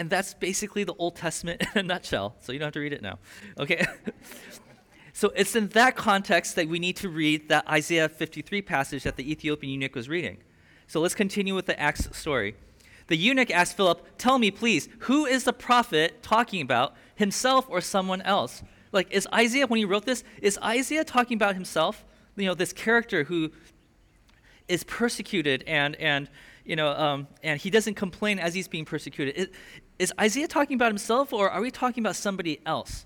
And 0.00 0.08
that's 0.08 0.32
basically 0.32 0.84
the 0.84 0.94
Old 0.94 1.16
Testament 1.16 1.62
in 1.74 1.80
a 1.80 1.82
nutshell. 1.82 2.34
So 2.40 2.52
you 2.52 2.58
don't 2.58 2.68
have 2.68 2.72
to 2.72 2.80
read 2.80 2.94
it 2.94 3.02
now. 3.02 3.18
Okay? 3.58 3.84
so 5.12 5.30
it's 5.36 5.54
in 5.54 5.68
that 5.68 5.94
context 5.94 6.56
that 6.56 6.68
we 6.68 6.78
need 6.78 6.96
to 6.96 7.10
read 7.10 7.50
that 7.50 7.68
Isaiah 7.68 8.08
53 8.08 8.62
passage 8.62 9.02
that 9.02 9.16
the 9.16 9.30
Ethiopian 9.30 9.70
eunuch 9.70 9.94
was 9.94 10.08
reading. 10.08 10.38
So 10.86 11.02
let's 11.02 11.14
continue 11.14 11.54
with 11.54 11.66
the 11.66 11.78
Acts 11.78 12.16
story. 12.16 12.54
The 13.08 13.16
eunuch 13.16 13.50
asked 13.50 13.76
Philip, 13.76 14.16
Tell 14.16 14.38
me, 14.38 14.50
please, 14.50 14.88
who 15.00 15.26
is 15.26 15.44
the 15.44 15.52
prophet 15.52 16.22
talking 16.22 16.62
about, 16.62 16.96
himself 17.14 17.66
or 17.68 17.82
someone 17.82 18.22
else? 18.22 18.62
Like, 18.92 19.12
is 19.12 19.28
Isaiah, 19.34 19.66
when 19.66 19.76
he 19.76 19.84
wrote 19.84 20.06
this, 20.06 20.24
is 20.40 20.58
Isaiah 20.64 21.04
talking 21.04 21.36
about 21.36 21.56
himself? 21.56 22.06
You 22.36 22.46
know, 22.46 22.54
this 22.54 22.72
character 22.72 23.24
who 23.24 23.52
is 24.66 24.82
persecuted 24.82 25.62
and, 25.66 25.94
and 25.96 26.30
you 26.64 26.76
know, 26.76 26.90
um, 26.90 27.26
and 27.42 27.60
he 27.60 27.68
doesn't 27.68 27.94
complain 27.94 28.38
as 28.38 28.54
he's 28.54 28.68
being 28.68 28.84
persecuted. 28.84 29.50
Is 30.00 30.14
Isaiah 30.18 30.48
talking 30.48 30.76
about 30.76 30.88
himself, 30.88 31.30
or 31.30 31.50
are 31.50 31.60
we 31.60 31.70
talking 31.70 32.02
about 32.02 32.16
somebody 32.16 32.58
else? 32.64 33.04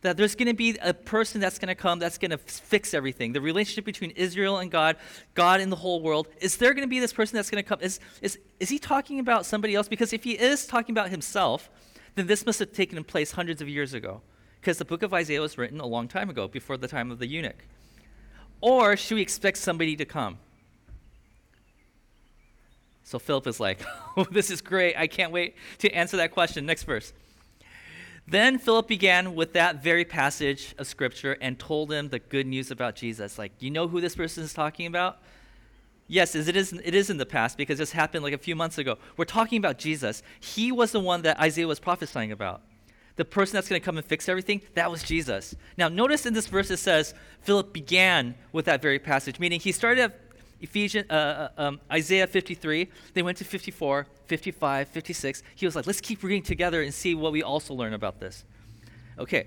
That 0.00 0.16
there's 0.16 0.34
going 0.34 0.48
to 0.48 0.54
be 0.54 0.76
a 0.82 0.92
person 0.92 1.40
that's 1.40 1.60
going 1.60 1.68
to 1.68 1.76
come 1.76 2.00
that's 2.00 2.18
going 2.18 2.32
to 2.32 2.38
fix 2.38 2.92
everything. 2.92 3.32
The 3.32 3.40
relationship 3.40 3.84
between 3.84 4.10
Israel 4.10 4.58
and 4.58 4.68
God, 4.68 4.96
God 5.34 5.60
and 5.60 5.70
the 5.70 5.76
whole 5.76 6.02
world. 6.02 6.26
Is 6.40 6.56
there 6.56 6.74
going 6.74 6.82
to 6.82 6.90
be 6.90 6.98
this 6.98 7.12
person 7.12 7.36
that's 7.36 7.50
going 7.50 7.62
to 7.62 7.68
come? 7.68 7.78
Is, 7.80 8.00
is, 8.20 8.36
is 8.58 8.68
he 8.68 8.80
talking 8.80 9.20
about 9.20 9.46
somebody 9.46 9.76
else? 9.76 9.86
Because 9.86 10.12
if 10.12 10.24
he 10.24 10.32
is 10.32 10.66
talking 10.66 10.92
about 10.92 11.08
himself, 11.08 11.70
then 12.16 12.26
this 12.26 12.44
must 12.44 12.58
have 12.58 12.72
taken 12.72 13.04
place 13.04 13.30
hundreds 13.30 13.62
of 13.62 13.68
years 13.68 13.94
ago. 13.94 14.20
Because 14.60 14.78
the 14.78 14.84
book 14.84 15.04
of 15.04 15.14
Isaiah 15.14 15.40
was 15.40 15.56
written 15.56 15.78
a 15.78 15.86
long 15.86 16.08
time 16.08 16.30
ago, 16.30 16.48
before 16.48 16.76
the 16.76 16.88
time 16.88 17.12
of 17.12 17.20
the 17.20 17.28
eunuch. 17.28 17.64
Or 18.60 18.96
should 18.96 19.14
we 19.14 19.22
expect 19.22 19.58
somebody 19.58 19.94
to 19.94 20.04
come? 20.04 20.38
So 23.08 23.18
Philip 23.18 23.46
is 23.46 23.58
like, 23.58 23.80
oh, 24.18 24.26
this 24.30 24.50
is 24.50 24.60
great. 24.60 24.94
I 24.94 25.06
can't 25.06 25.32
wait 25.32 25.56
to 25.78 25.90
answer 25.92 26.18
that 26.18 26.30
question. 26.30 26.66
Next 26.66 26.82
verse. 26.82 27.14
Then 28.26 28.58
Philip 28.58 28.86
began 28.86 29.34
with 29.34 29.54
that 29.54 29.82
very 29.82 30.04
passage 30.04 30.74
of 30.76 30.86
scripture 30.86 31.38
and 31.40 31.58
told 31.58 31.90
him 31.90 32.10
the 32.10 32.18
good 32.18 32.46
news 32.46 32.70
about 32.70 32.96
Jesus. 32.96 33.38
Like, 33.38 33.52
you 33.60 33.70
know 33.70 33.88
who 33.88 34.02
this 34.02 34.14
person 34.14 34.44
is 34.44 34.52
talking 34.52 34.86
about? 34.86 35.22
Yes, 36.06 36.34
it 36.34 36.54
is, 36.54 36.74
it 36.74 36.94
is 36.94 37.08
in 37.08 37.16
the 37.16 37.24
past 37.24 37.56
because 37.56 37.78
this 37.78 37.92
happened 37.92 38.24
like 38.24 38.34
a 38.34 38.38
few 38.38 38.54
months 38.54 38.76
ago. 38.76 38.98
We're 39.16 39.24
talking 39.24 39.56
about 39.56 39.78
Jesus. 39.78 40.22
He 40.38 40.70
was 40.70 40.92
the 40.92 41.00
one 41.00 41.22
that 41.22 41.40
Isaiah 41.40 41.66
was 41.66 41.80
prophesying 41.80 42.30
about. 42.30 42.60
The 43.16 43.24
person 43.24 43.54
that's 43.54 43.70
going 43.70 43.80
to 43.80 43.84
come 43.84 43.96
and 43.96 44.06
fix 44.06 44.28
everything, 44.28 44.60
that 44.74 44.90
was 44.90 45.02
Jesus. 45.02 45.54
Now, 45.78 45.88
notice 45.88 46.26
in 46.26 46.34
this 46.34 46.46
verse 46.46 46.70
it 46.70 46.76
says 46.76 47.14
Philip 47.40 47.72
began 47.72 48.34
with 48.52 48.66
that 48.66 48.82
very 48.82 48.98
passage, 48.98 49.38
meaning 49.38 49.60
he 49.60 49.72
started 49.72 50.12
Ephesians, 50.60 51.08
uh, 51.10 51.12
uh, 51.56 51.60
um, 51.60 51.80
Isaiah 51.90 52.26
53. 52.26 52.88
They 53.14 53.22
went 53.22 53.38
to 53.38 53.44
54, 53.44 54.06
55, 54.26 54.88
56. 54.88 55.42
He 55.54 55.66
was 55.66 55.76
like, 55.76 55.86
let's 55.86 56.00
keep 56.00 56.22
reading 56.22 56.42
together 56.42 56.82
and 56.82 56.92
see 56.92 57.14
what 57.14 57.32
we 57.32 57.42
also 57.42 57.74
learn 57.74 57.94
about 57.94 58.18
this. 58.18 58.44
Okay, 59.18 59.46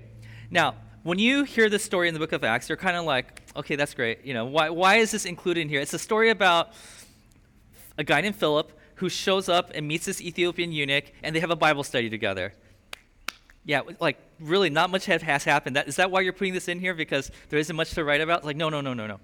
now, 0.50 0.74
when 1.02 1.18
you 1.18 1.44
hear 1.44 1.68
this 1.68 1.82
story 1.82 2.08
in 2.08 2.14
the 2.14 2.20
book 2.20 2.32
of 2.32 2.44
Acts, 2.44 2.68
you're 2.68 2.76
kind 2.76 2.96
of 2.96 3.04
like, 3.04 3.42
okay, 3.56 3.76
that's 3.76 3.94
great. 3.94 4.24
You 4.24 4.34
know, 4.34 4.44
why, 4.44 4.70
why 4.70 4.96
is 4.96 5.10
this 5.10 5.24
included 5.24 5.60
in 5.62 5.68
here? 5.68 5.80
It's 5.80 5.94
a 5.94 5.98
story 5.98 6.30
about 6.30 6.72
a 7.98 8.04
guy 8.04 8.20
named 8.20 8.36
Philip 8.36 8.72
who 8.96 9.08
shows 9.08 9.48
up 9.48 9.72
and 9.74 9.88
meets 9.88 10.06
this 10.06 10.20
Ethiopian 10.20 10.72
eunuch, 10.72 11.12
and 11.22 11.34
they 11.34 11.40
have 11.40 11.50
a 11.50 11.56
Bible 11.56 11.82
study 11.82 12.08
together. 12.08 12.52
Yeah, 13.64 13.82
like 14.00 14.18
really, 14.40 14.70
not 14.70 14.90
much 14.90 15.06
has 15.06 15.44
happened. 15.44 15.76
That, 15.76 15.88
is 15.88 15.96
that 15.96 16.10
why 16.10 16.20
you're 16.20 16.32
putting 16.32 16.54
this 16.54 16.68
in 16.68 16.78
here? 16.80 16.94
Because 16.94 17.30
there 17.48 17.58
isn't 17.58 17.74
much 17.74 17.92
to 17.92 18.04
write 18.04 18.20
about? 18.20 18.44
Like, 18.44 18.56
no, 18.56 18.68
no, 18.68 18.80
no, 18.80 18.94
no, 18.94 19.06
no. 19.06 19.20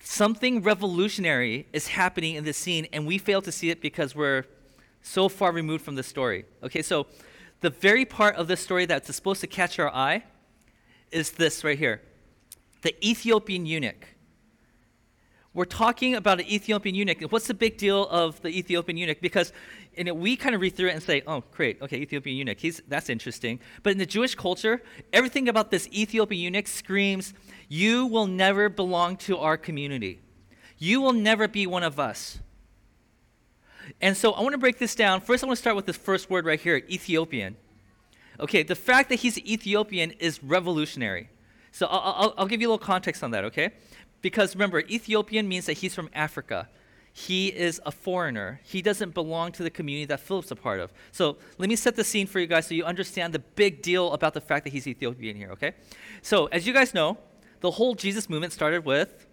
Something 0.00 0.62
revolutionary 0.62 1.66
is 1.72 1.88
happening 1.88 2.34
in 2.34 2.44
this 2.44 2.56
scene, 2.56 2.86
and 2.92 3.06
we 3.06 3.18
fail 3.18 3.42
to 3.42 3.52
see 3.52 3.70
it 3.70 3.80
because 3.80 4.14
we're 4.14 4.44
so 5.02 5.28
far 5.28 5.52
removed 5.52 5.84
from 5.84 5.94
the 5.96 6.02
story. 6.02 6.44
Okay, 6.62 6.82
so 6.82 7.06
the 7.60 7.70
very 7.70 8.04
part 8.04 8.36
of 8.36 8.48
this 8.48 8.60
story 8.60 8.86
that's 8.86 9.14
supposed 9.14 9.40
to 9.40 9.46
catch 9.46 9.78
our 9.78 9.92
eye 9.94 10.24
is 11.10 11.32
this 11.32 11.64
right 11.64 11.78
here 11.78 12.02
the 12.82 12.94
Ethiopian 13.06 13.66
eunuch. 13.66 14.06
We're 15.58 15.64
talking 15.64 16.14
about 16.14 16.38
an 16.38 16.46
Ethiopian 16.46 16.94
eunuch. 16.94 17.20
What's 17.32 17.48
the 17.48 17.52
big 17.52 17.78
deal 17.78 18.06
of 18.10 18.40
the 18.42 18.48
Ethiopian 18.48 18.96
eunuch? 18.96 19.20
Because 19.20 19.52
it, 19.92 20.16
we 20.16 20.36
kind 20.36 20.54
of 20.54 20.60
read 20.60 20.76
through 20.76 20.90
it 20.90 20.92
and 20.92 21.02
say, 21.02 21.20
oh, 21.26 21.42
great, 21.50 21.82
okay, 21.82 21.96
Ethiopian 21.96 22.36
eunuch, 22.36 22.60
he's, 22.60 22.80
that's 22.86 23.10
interesting. 23.10 23.58
But 23.82 23.90
in 23.90 23.98
the 23.98 24.06
Jewish 24.06 24.36
culture, 24.36 24.80
everything 25.12 25.48
about 25.48 25.72
this 25.72 25.88
Ethiopian 25.88 26.40
eunuch 26.40 26.68
screams, 26.68 27.34
you 27.68 28.06
will 28.06 28.28
never 28.28 28.68
belong 28.68 29.16
to 29.16 29.36
our 29.38 29.56
community. 29.56 30.20
You 30.78 31.00
will 31.00 31.12
never 31.12 31.48
be 31.48 31.66
one 31.66 31.82
of 31.82 31.98
us. 31.98 32.38
And 34.00 34.16
so 34.16 34.34
I 34.34 34.42
want 34.42 34.52
to 34.52 34.58
break 34.58 34.78
this 34.78 34.94
down. 34.94 35.20
First, 35.20 35.42
I 35.42 35.48
want 35.48 35.56
to 35.56 35.60
start 35.60 35.74
with 35.74 35.86
this 35.86 35.96
first 35.96 36.30
word 36.30 36.44
right 36.44 36.60
here 36.60 36.84
Ethiopian. 36.88 37.56
Okay, 38.38 38.62
the 38.62 38.76
fact 38.76 39.08
that 39.08 39.16
he's 39.16 39.36
Ethiopian 39.38 40.12
is 40.20 40.40
revolutionary. 40.40 41.30
So 41.72 41.86
I'll, 41.86 42.14
I'll, 42.16 42.34
I'll 42.38 42.46
give 42.46 42.60
you 42.60 42.68
a 42.68 42.70
little 42.70 42.86
context 42.86 43.22
on 43.22 43.32
that, 43.32 43.44
okay? 43.46 43.72
Because 44.20 44.54
remember, 44.54 44.80
Ethiopian 44.80 45.48
means 45.48 45.66
that 45.66 45.74
he's 45.74 45.94
from 45.94 46.10
Africa. 46.14 46.68
He 47.12 47.48
is 47.48 47.80
a 47.84 47.90
foreigner. 47.90 48.60
He 48.62 48.80
doesn't 48.80 49.12
belong 49.14 49.52
to 49.52 49.62
the 49.62 49.70
community 49.70 50.04
that 50.06 50.20
Philip's 50.20 50.50
a 50.50 50.56
part 50.56 50.78
of. 50.78 50.92
So 51.10 51.36
let 51.58 51.68
me 51.68 51.76
set 51.76 51.96
the 51.96 52.04
scene 52.04 52.26
for 52.26 52.38
you 52.38 52.46
guys 52.46 52.66
so 52.66 52.74
you 52.74 52.84
understand 52.84 53.32
the 53.32 53.40
big 53.40 53.82
deal 53.82 54.12
about 54.12 54.34
the 54.34 54.40
fact 54.40 54.64
that 54.64 54.72
he's 54.72 54.86
Ethiopian 54.86 55.36
here, 55.36 55.50
okay? 55.50 55.72
So 56.22 56.46
as 56.46 56.66
you 56.66 56.72
guys 56.72 56.94
know, 56.94 57.18
the 57.60 57.72
whole 57.72 57.94
Jesus 57.94 58.28
movement 58.28 58.52
started 58.52 58.84
with 58.84 59.26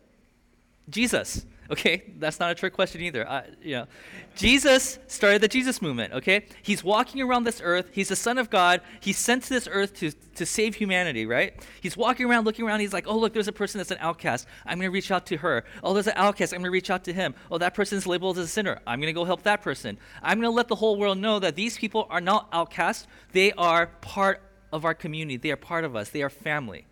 Jesus. 0.90 1.46
Okay, 1.72 2.04
that's 2.20 2.40
not 2.40 2.52
a 2.52 2.56
trick 2.56 2.74
question 2.74 3.02
either. 3.02 3.28
Uh, 3.28 3.42
you 3.62 3.72
know, 3.72 3.88
Jesus 4.36 5.00
started 5.08 5.42
the 5.42 5.48
Jesus 5.48 5.82
movement. 5.82 6.14
Okay, 6.14 6.46
he's 6.62 6.84
walking 6.84 7.22
around 7.22 7.44
this 7.44 7.60
earth. 7.64 7.90
He's 7.92 8.10
the 8.10 8.16
Son 8.16 8.38
of 8.38 8.52
God. 8.52 8.82
He's 9.00 9.18
sent 9.18 9.44
to 9.44 9.50
this 9.50 9.68
earth 9.72 9.96
to 9.96 10.12
to 10.12 10.46
save 10.46 10.76
humanity. 10.76 11.26
Right? 11.26 11.54
He's 11.82 11.98
walking 11.98 12.28
around, 12.28 12.46
looking 12.46 12.66
around. 12.66 12.82
He's 12.82 12.94
like, 12.94 13.08
oh 13.08 13.18
look, 13.18 13.34
there's 13.34 13.48
a 13.48 13.54
person 13.54 13.80
that's 13.80 13.92
an 13.92 13.98
outcast. 14.00 14.48
I'm 14.66 14.78
gonna 14.78 14.92
reach 14.92 15.10
out 15.10 15.26
to 15.28 15.38
her. 15.38 15.64
Oh, 15.84 15.94
there's 15.94 16.08
an 16.08 16.14
outcast. 16.18 16.54
I'm 16.54 16.60
gonna 16.60 16.70
reach 16.70 16.92
out 16.92 17.04
to 17.06 17.14
him. 17.14 17.34
Oh, 17.50 17.58
that 17.58 17.74
person's 17.74 18.06
labeled 18.06 18.38
as 18.38 18.46
a 18.46 18.50
sinner. 18.50 18.80
I'm 18.86 19.00
gonna 19.00 19.14
go 19.14 19.26
help 19.26 19.42
that 19.44 19.64
person. 19.64 19.98
I'm 20.22 20.40
gonna 20.40 20.52
let 20.52 20.68
the 20.68 20.76
whole 20.76 20.98
world 21.00 21.18
know 21.18 21.40
that 21.40 21.56
these 21.56 21.78
people 21.78 22.06
are 22.12 22.22
not 22.22 22.48
outcasts. 22.54 23.08
They 23.32 23.54
are 23.54 23.88
part 24.02 24.42
of 24.72 24.86
our 24.86 24.94
community. 24.94 25.38
They 25.38 25.52
are 25.52 25.58
part 25.58 25.84
of 25.84 25.96
us. 25.96 26.10
They 26.10 26.22
are 26.22 26.30
family. 26.30 26.86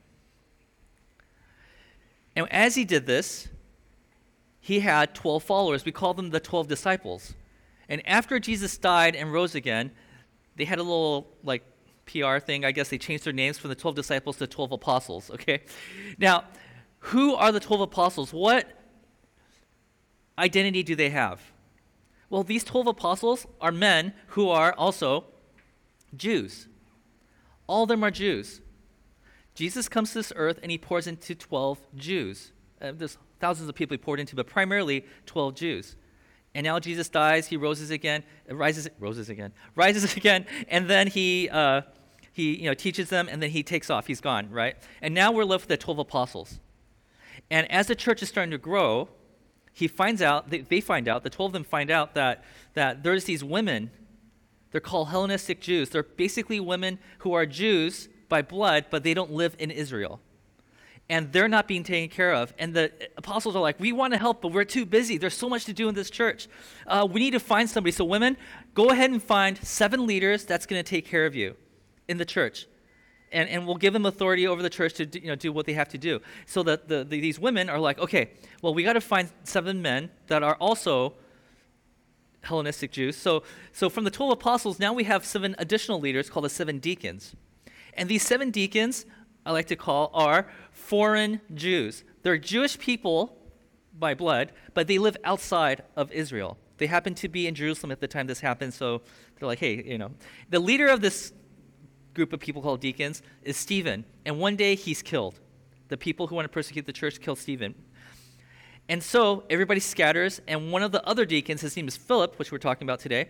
And 2.36 2.52
as 2.52 2.76
he 2.76 2.86
did 2.86 3.06
this, 3.06 3.48
he 4.64 4.80
had 4.80 5.14
12 5.14 5.44
followers. 5.44 5.84
We 5.84 5.92
call 5.92 6.14
them 6.14 6.30
the 6.30 6.40
12 6.40 6.70
disciples. 6.70 7.34
And 7.90 8.02
after 8.08 8.40
Jesus 8.40 8.78
died 8.78 9.14
and 9.14 9.34
rose 9.34 9.56
again, 9.56 9.92
they 10.56 10.64
had 10.64 10.80
a 10.80 10.84
little 10.84 11.36
like 11.44 11.66
PR 12.06 12.38
thing. 12.38 12.64
I 12.64 12.72
guess 12.72 12.88
they 12.88 12.98
changed 12.98 13.26
their 13.26 13.34
names 13.34 13.58
from 13.58 13.72
the 13.72 13.76
12 13.76 13.94
disciples 13.94 14.38
to 14.38 14.48
12 14.48 14.72
apostles, 14.72 15.30
okay? 15.32 15.64
Now, 16.18 16.46
who 17.00 17.36
are 17.36 17.52
the 17.52 17.60
12 17.60 17.82
apostles? 17.82 18.32
What 18.32 18.72
identity 20.38 20.82
do 20.82 20.96
they 20.96 21.10
have? 21.10 21.42
Well, 22.30 22.44
these 22.44 22.64
12 22.64 22.88
apostles 22.88 23.46
are 23.60 23.74
men 23.74 24.14
who 24.28 24.48
are 24.48 24.72
also 24.72 25.26
Jews. 26.16 26.70
All 27.68 27.84
of 27.84 27.90
them 27.90 28.02
are 28.02 28.12
Jews. 28.12 28.62
Jesus 29.56 29.90
comes 29.90 30.12
to 30.12 30.20
this 30.20 30.32
earth 30.38 30.58
and 30.64 30.72
he 30.72 30.78
pours 30.78 31.06
into 31.06 31.36
12 31.36 31.80
Jews. 31.98 32.54
Uh, 32.82 32.94
this 32.94 33.18
thousands 33.44 33.68
of 33.68 33.76
people 33.76 33.94
he 33.94 33.98
poured 33.98 34.22
into, 34.22 34.38
but 34.38 34.48
primarily 34.48 35.06
12 35.26 35.54
Jews. 35.54 35.98
And 36.56 36.64
now 36.64 36.80
Jesus 36.80 37.10
dies, 37.10 37.48
he 37.48 37.58
rises 37.58 37.92
again, 37.92 38.24
rises, 38.50 38.88
roses 39.00 39.28
again, 39.28 39.52
rises 39.76 40.16
again, 40.16 40.46
and 40.70 40.90
then 40.90 41.08
he, 41.08 41.50
uh, 41.50 41.82
he 42.32 42.62
you 42.62 42.70
know, 42.70 42.74
teaches 42.74 43.10
them, 43.10 43.28
and 43.30 43.44
then 43.44 43.50
he 43.50 43.62
takes 43.62 43.90
off. 43.90 44.08
He's 44.08 44.22
gone, 44.22 44.50
right? 44.50 44.78
And 45.02 45.14
now 45.14 45.34
we're 45.34 45.44
left 45.44 45.64
with 45.64 45.78
the 45.78 45.84
12 45.84 46.00
apostles. 46.00 46.62
And 47.52 47.70
as 47.70 47.88
the 47.88 47.96
church 47.96 48.24
is 48.24 48.30
starting 48.30 48.52
to 48.52 48.58
grow, 48.58 49.10
he 49.74 49.90
finds 49.90 50.22
out, 50.22 50.50
they, 50.50 50.62
they 50.62 50.80
find 50.80 51.10
out, 51.10 51.24
the 51.24 51.30
12 51.30 51.50
of 51.50 51.54
them 51.54 51.64
find 51.66 51.92
out 51.92 52.14
that, 52.14 52.46
that 52.76 53.04
there's 53.04 53.26
these 53.26 53.44
women, 53.44 53.92
they're 54.72 54.80
called 54.80 55.10
Hellenistic 55.10 55.60
Jews. 55.60 55.90
They're 55.90 56.04
basically 56.04 56.62
women 56.62 56.98
who 57.20 57.34
are 57.34 57.46
Jews 57.46 58.08
by 58.30 58.42
blood, 58.42 58.86
but 58.90 59.04
they 59.04 59.14
don't 59.14 59.32
live 59.32 59.58
in 59.60 59.70
Israel 59.70 60.22
and 61.10 61.32
they're 61.32 61.48
not 61.48 61.68
being 61.68 61.84
taken 61.84 62.10
care 62.10 62.34
of. 62.34 62.54
And 62.58 62.74
the 62.74 62.92
apostles 63.18 63.56
are 63.56 63.62
like, 63.62 63.80
We 63.80 63.92
want 63.92 64.14
to 64.14 64.20
help, 64.20 64.42
but 64.42 64.52
we're 64.52 64.64
too 64.64 64.86
busy. 64.86 65.18
There's 65.18 65.34
so 65.34 65.50
much 65.50 65.66
to 65.66 65.74
do 65.74 65.90
in 65.90 65.96
this 65.96 66.10
church. 66.10 66.48
Uh, 66.88 67.08
we 67.10 67.20
need 67.20 67.32
to 67.32 67.40
find 67.40 67.70
somebody. 67.70 67.92
So, 67.92 68.06
women, 68.06 68.38
go 68.74 68.90
ahead 68.90 69.12
and 69.12 69.22
find 69.22 69.58
seven 69.58 70.06
leaders 70.06 70.46
that's 70.46 70.66
going 70.66 70.84
to 70.84 70.90
take 70.90 71.06
care 71.06 71.26
of 71.26 71.36
you 71.36 71.56
in 72.08 72.18
the 72.18 72.26
church. 72.26 72.68
And, 73.32 73.50
and 73.50 73.66
we'll 73.66 73.78
give 73.78 73.94
them 73.94 74.06
authority 74.06 74.46
over 74.46 74.62
the 74.62 74.70
church 74.70 74.94
to 74.96 75.08
do, 75.08 75.20
you 75.20 75.28
know, 75.28 75.36
do 75.36 75.52
what 75.52 75.66
they 75.66 75.74
have 75.74 75.90
to 75.90 75.98
do. 75.98 76.22
So 76.46 76.62
that 76.64 76.88
the, 76.88 77.04
the, 77.04 77.20
these 77.20 77.40
women 77.40 77.68
are 77.68 77.80
like, 77.80 77.98
okay, 77.98 78.30
well, 78.62 78.76
we 78.76 78.84
got 78.84 78.94
to 78.94 79.02
find 79.02 79.32
seven 79.44 79.82
men 79.82 80.12
that 80.28 80.44
are 80.44 80.56
also 80.56 81.16
Hellenistic 82.44 82.92
Jews. 82.92 83.18
So, 83.18 83.44
so 83.72 83.90
from 83.90 84.04
the 84.04 84.12
12 84.12 84.34
apostles, 84.34 84.80
now 84.80 84.94
we 84.94 85.06
have 85.06 85.26
seven 85.26 85.56
additional 85.58 86.00
leaders 86.00 86.30
called 86.30 86.46
the 86.46 86.50
seven 86.50 86.78
deacons. 86.78 87.36
And 87.96 88.10
these 88.10 88.24
seven 88.24 88.52
deacons, 88.52 89.06
I 89.46 89.52
like 89.52 89.68
to 89.68 89.76
call, 89.76 90.12
are 90.14 90.48
foreign 90.72 91.42
Jews. 91.54 92.04
They're 92.22 92.38
Jewish 92.38 92.78
people 92.80 93.38
by 93.98 94.14
blood, 94.14 94.52
but 94.74 94.88
they 94.88 94.98
live 94.98 95.18
outside 95.24 95.84
of 95.96 96.12
Israel. 96.12 96.58
They 96.78 96.88
happen 96.88 97.14
to 97.16 97.28
be 97.28 97.48
in 97.48 97.56
Jerusalem 97.56 97.92
at 97.92 98.00
the 98.00 98.08
time 98.08 98.28
this 98.28 98.40
happened, 98.40 98.74
so 98.74 99.02
they're 99.38 99.48
like, 99.48 99.60
hey, 99.60 99.84
you 99.86 99.98
know. 99.98 100.12
The 100.50 100.60
leader 100.60 100.88
of 100.88 101.02
this 101.02 101.34
group 102.14 102.34
of 102.34 102.40
people 102.40 102.62
called 102.62 102.80
deacons 102.80 103.22
is 103.44 103.58
Stephen, 103.58 104.06
and 104.26 104.40
one 104.40 104.56
day 104.56 104.76
he's 104.76 105.02
killed. 105.02 105.40
The 105.90 105.98
people 105.98 106.28
who 106.28 106.36
want 106.36 106.46
to 106.46 106.50
persecute 106.50 106.86
the 106.86 106.94
church 106.94 107.20
kill 107.20 107.36
Stephen. 107.36 107.76
And 108.90 109.02
so 109.02 109.44
everybody 109.50 109.80
scatters, 109.80 110.42
and 110.48 110.72
one 110.72 110.84
of 110.84 110.92
the 110.92 111.06
other 111.06 111.26
deacons, 111.26 111.62
his 111.62 111.76
name 111.76 111.88
is 111.88 111.96
Philip, 111.96 112.38
which 112.40 112.52
we're 112.52 112.58
talking 112.58 112.86
about 112.86 113.00
today, 113.00 113.30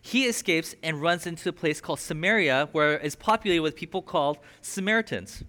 he 0.00 0.26
escapes 0.26 0.74
and 0.82 1.02
runs 1.02 1.26
into 1.26 1.48
a 1.48 1.52
place 1.52 1.80
called 1.80 2.00
Samaria, 2.00 2.68
where 2.72 2.94
it's 2.94 3.16
populated 3.16 3.62
with 3.62 3.76
people 3.76 4.02
called 4.02 4.38
Samaritans. 4.62 5.44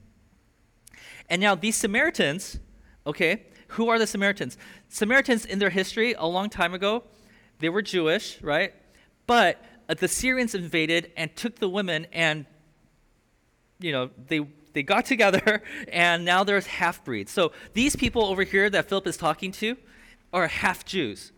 And 1.29 1.41
now 1.41 1.55
these 1.55 1.75
Samaritans, 1.75 2.59
okay, 3.05 3.43
who 3.69 3.89
are 3.89 3.99
the 3.99 4.07
Samaritans? 4.07 4.57
Samaritans 4.87 5.45
in 5.45 5.59
their 5.59 5.69
history, 5.69 6.13
a 6.17 6.25
long 6.25 6.49
time 6.49 6.73
ago, 6.73 7.03
they 7.59 7.69
were 7.69 7.81
Jewish, 7.81 8.41
right? 8.41 8.73
But 9.27 9.63
uh, 9.87 9.93
the 9.93 10.07
Syrians 10.07 10.55
invaded 10.55 11.11
and 11.15 11.35
took 11.35 11.55
the 11.57 11.69
women 11.69 12.07
and, 12.11 12.45
you 13.79 13.91
know, 13.91 14.09
they 14.27 14.47
they 14.73 14.83
got 14.83 15.05
together 15.13 15.61
and 15.91 16.25
now 16.25 16.43
there's 16.43 16.67
half 16.67 17.03
breeds. 17.03 17.31
So 17.31 17.51
these 17.73 17.95
people 17.95 18.25
over 18.25 18.43
here 18.43 18.69
that 18.69 18.89
Philip 18.89 19.07
is 19.07 19.17
talking 19.17 19.51
to 19.53 19.77
are 20.33 20.47
half 20.47 20.85
Jews. 20.85 21.31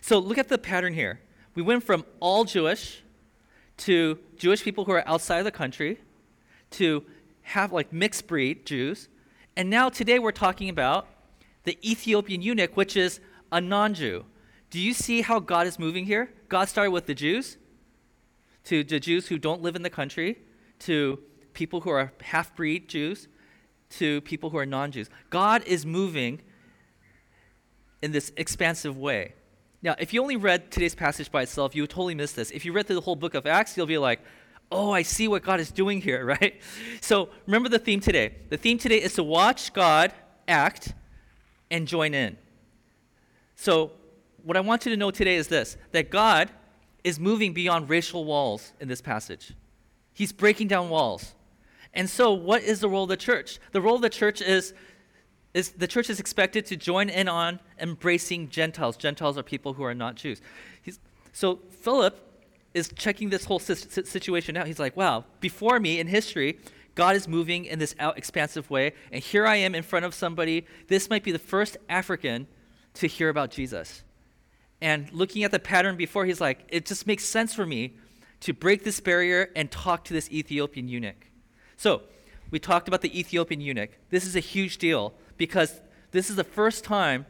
So 0.00 0.18
look 0.18 0.38
at 0.38 0.48
the 0.48 0.58
pattern 0.58 0.94
here. 0.94 1.20
We 1.56 1.62
went 1.62 1.84
from 1.84 2.04
all 2.20 2.44
Jewish 2.44 3.02
to 3.78 4.18
Jewish 4.36 4.62
people 4.62 4.84
who 4.84 4.92
are 4.92 5.08
outside 5.08 5.38
of 5.38 5.46
the 5.46 5.50
country 5.50 5.98
to 6.72 7.02
have 7.40 7.72
like 7.72 7.94
mixed 7.94 8.26
breed 8.26 8.66
Jews. 8.66 9.08
And 9.56 9.70
now 9.70 9.88
today 9.88 10.18
we're 10.18 10.32
talking 10.32 10.68
about 10.68 11.08
the 11.64 11.78
Ethiopian 11.82 12.42
eunuch, 12.42 12.76
which 12.76 12.94
is 12.94 13.20
a 13.50 13.58
non 13.58 13.94
Jew. 13.94 14.26
Do 14.68 14.78
you 14.78 14.92
see 14.92 15.22
how 15.22 15.40
God 15.40 15.66
is 15.66 15.78
moving 15.78 16.04
here? 16.04 16.30
God 16.50 16.68
started 16.68 16.90
with 16.90 17.06
the 17.06 17.14
Jews, 17.14 17.56
to 18.64 18.84
the 18.84 19.00
Jews 19.00 19.28
who 19.28 19.38
don't 19.38 19.62
live 19.62 19.76
in 19.76 19.82
the 19.82 19.88
country, 19.88 20.38
to 20.80 21.18
people 21.54 21.80
who 21.80 21.90
are 21.90 22.12
half 22.20 22.54
breed 22.54 22.86
Jews, 22.86 23.28
to 23.90 24.20
people 24.20 24.50
who 24.50 24.58
are 24.58 24.66
non 24.66 24.92
Jews. 24.92 25.08
God 25.30 25.62
is 25.64 25.86
moving 25.86 26.42
in 28.02 28.12
this 28.12 28.30
expansive 28.36 28.98
way. 28.98 29.32
Now, 29.82 29.94
if 29.98 30.12
you 30.12 30.22
only 30.22 30.36
read 30.36 30.70
today's 30.70 30.94
passage 30.94 31.30
by 31.30 31.42
itself, 31.42 31.74
you 31.74 31.82
would 31.82 31.90
totally 31.90 32.14
miss 32.14 32.32
this. 32.32 32.50
If 32.50 32.64
you 32.64 32.72
read 32.72 32.86
through 32.86 32.96
the 32.96 33.02
whole 33.02 33.16
book 33.16 33.34
of 33.34 33.46
Acts, 33.46 33.76
you'll 33.76 33.86
be 33.86 33.98
like, 33.98 34.20
oh, 34.72 34.90
I 34.90 35.02
see 35.02 35.28
what 35.28 35.42
God 35.42 35.60
is 35.60 35.70
doing 35.70 36.00
here, 36.00 36.24
right? 36.40 36.60
So 37.00 37.28
remember 37.46 37.68
the 37.68 37.78
theme 37.78 38.00
today. 38.00 38.34
The 38.48 38.56
theme 38.56 38.78
today 38.78 39.02
is 39.02 39.14
to 39.14 39.22
watch 39.22 39.72
God 39.72 40.12
act 40.48 40.94
and 41.70 41.86
join 41.86 42.14
in. 42.14 42.36
So, 43.56 43.92
what 44.44 44.56
I 44.56 44.60
want 44.60 44.86
you 44.86 44.90
to 44.92 44.96
know 44.96 45.10
today 45.10 45.36
is 45.36 45.48
this 45.48 45.76
that 45.92 46.10
God 46.10 46.50
is 47.02 47.18
moving 47.18 47.52
beyond 47.52 47.88
racial 47.88 48.24
walls 48.24 48.72
in 48.80 48.88
this 48.88 49.00
passage. 49.00 49.54
He's 50.12 50.32
breaking 50.32 50.68
down 50.68 50.88
walls. 50.88 51.34
And 51.94 52.08
so, 52.08 52.32
what 52.32 52.62
is 52.62 52.80
the 52.80 52.88
role 52.88 53.04
of 53.04 53.08
the 53.08 53.16
church? 53.16 53.58
The 53.72 53.80
role 53.80 53.96
of 53.96 54.02
the 54.02 54.10
church 54.10 54.40
is, 54.40 54.74
is 55.56 55.70
the 55.70 55.86
church 55.86 56.10
is 56.10 56.20
expected 56.20 56.66
to 56.66 56.76
join 56.76 57.08
in 57.08 57.28
on 57.28 57.58
embracing 57.80 58.50
Gentiles. 58.50 58.94
Gentiles 58.94 59.38
are 59.38 59.42
people 59.42 59.72
who 59.72 59.82
are 59.84 59.94
not 59.94 60.14
Jews. 60.14 60.42
He's, 60.82 61.00
so, 61.32 61.60
Philip 61.80 62.14
is 62.74 62.92
checking 62.94 63.30
this 63.30 63.46
whole 63.46 63.58
situation 63.58 64.54
out. 64.58 64.66
He's 64.66 64.78
like, 64.78 64.98
wow, 64.98 65.24
before 65.40 65.80
me 65.80 65.98
in 65.98 66.08
history, 66.08 66.58
God 66.94 67.16
is 67.16 67.26
moving 67.26 67.64
in 67.64 67.78
this 67.78 67.94
out 67.98 68.18
expansive 68.18 68.68
way, 68.68 68.92
and 69.10 69.22
here 69.22 69.46
I 69.46 69.56
am 69.56 69.74
in 69.74 69.82
front 69.82 70.04
of 70.04 70.14
somebody. 70.14 70.66
This 70.88 71.08
might 71.08 71.24
be 71.24 71.32
the 71.32 71.38
first 71.38 71.78
African 71.88 72.46
to 72.94 73.06
hear 73.06 73.30
about 73.30 73.50
Jesus. 73.50 74.02
And 74.82 75.10
looking 75.10 75.42
at 75.42 75.52
the 75.52 75.58
pattern 75.58 75.96
before, 75.96 76.26
he's 76.26 76.40
like, 76.40 76.66
it 76.68 76.84
just 76.84 77.06
makes 77.06 77.24
sense 77.24 77.54
for 77.54 77.64
me 77.64 77.96
to 78.40 78.52
break 78.52 78.84
this 78.84 79.00
barrier 79.00 79.48
and 79.56 79.70
talk 79.70 80.04
to 80.04 80.12
this 80.12 80.30
Ethiopian 80.30 80.86
eunuch. 80.86 81.30
So, 81.78 82.02
we 82.50 82.58
talked 82.58 82.88
about 82.88 83.00
the 83.00 83.18
Ethiopian 83.18 83.62
eunuch. 83.62 83.90
This 84.10 84.26
is 84.26 84.36
a 84.36 84.40
huge 84.40 84.76
deal 84.76 85.14
because 85.36 85.80
this 86.10 86.30
is 86.30 86.36
the 86.36 86.44
first 86.44 86.84
time. 86.84 87.26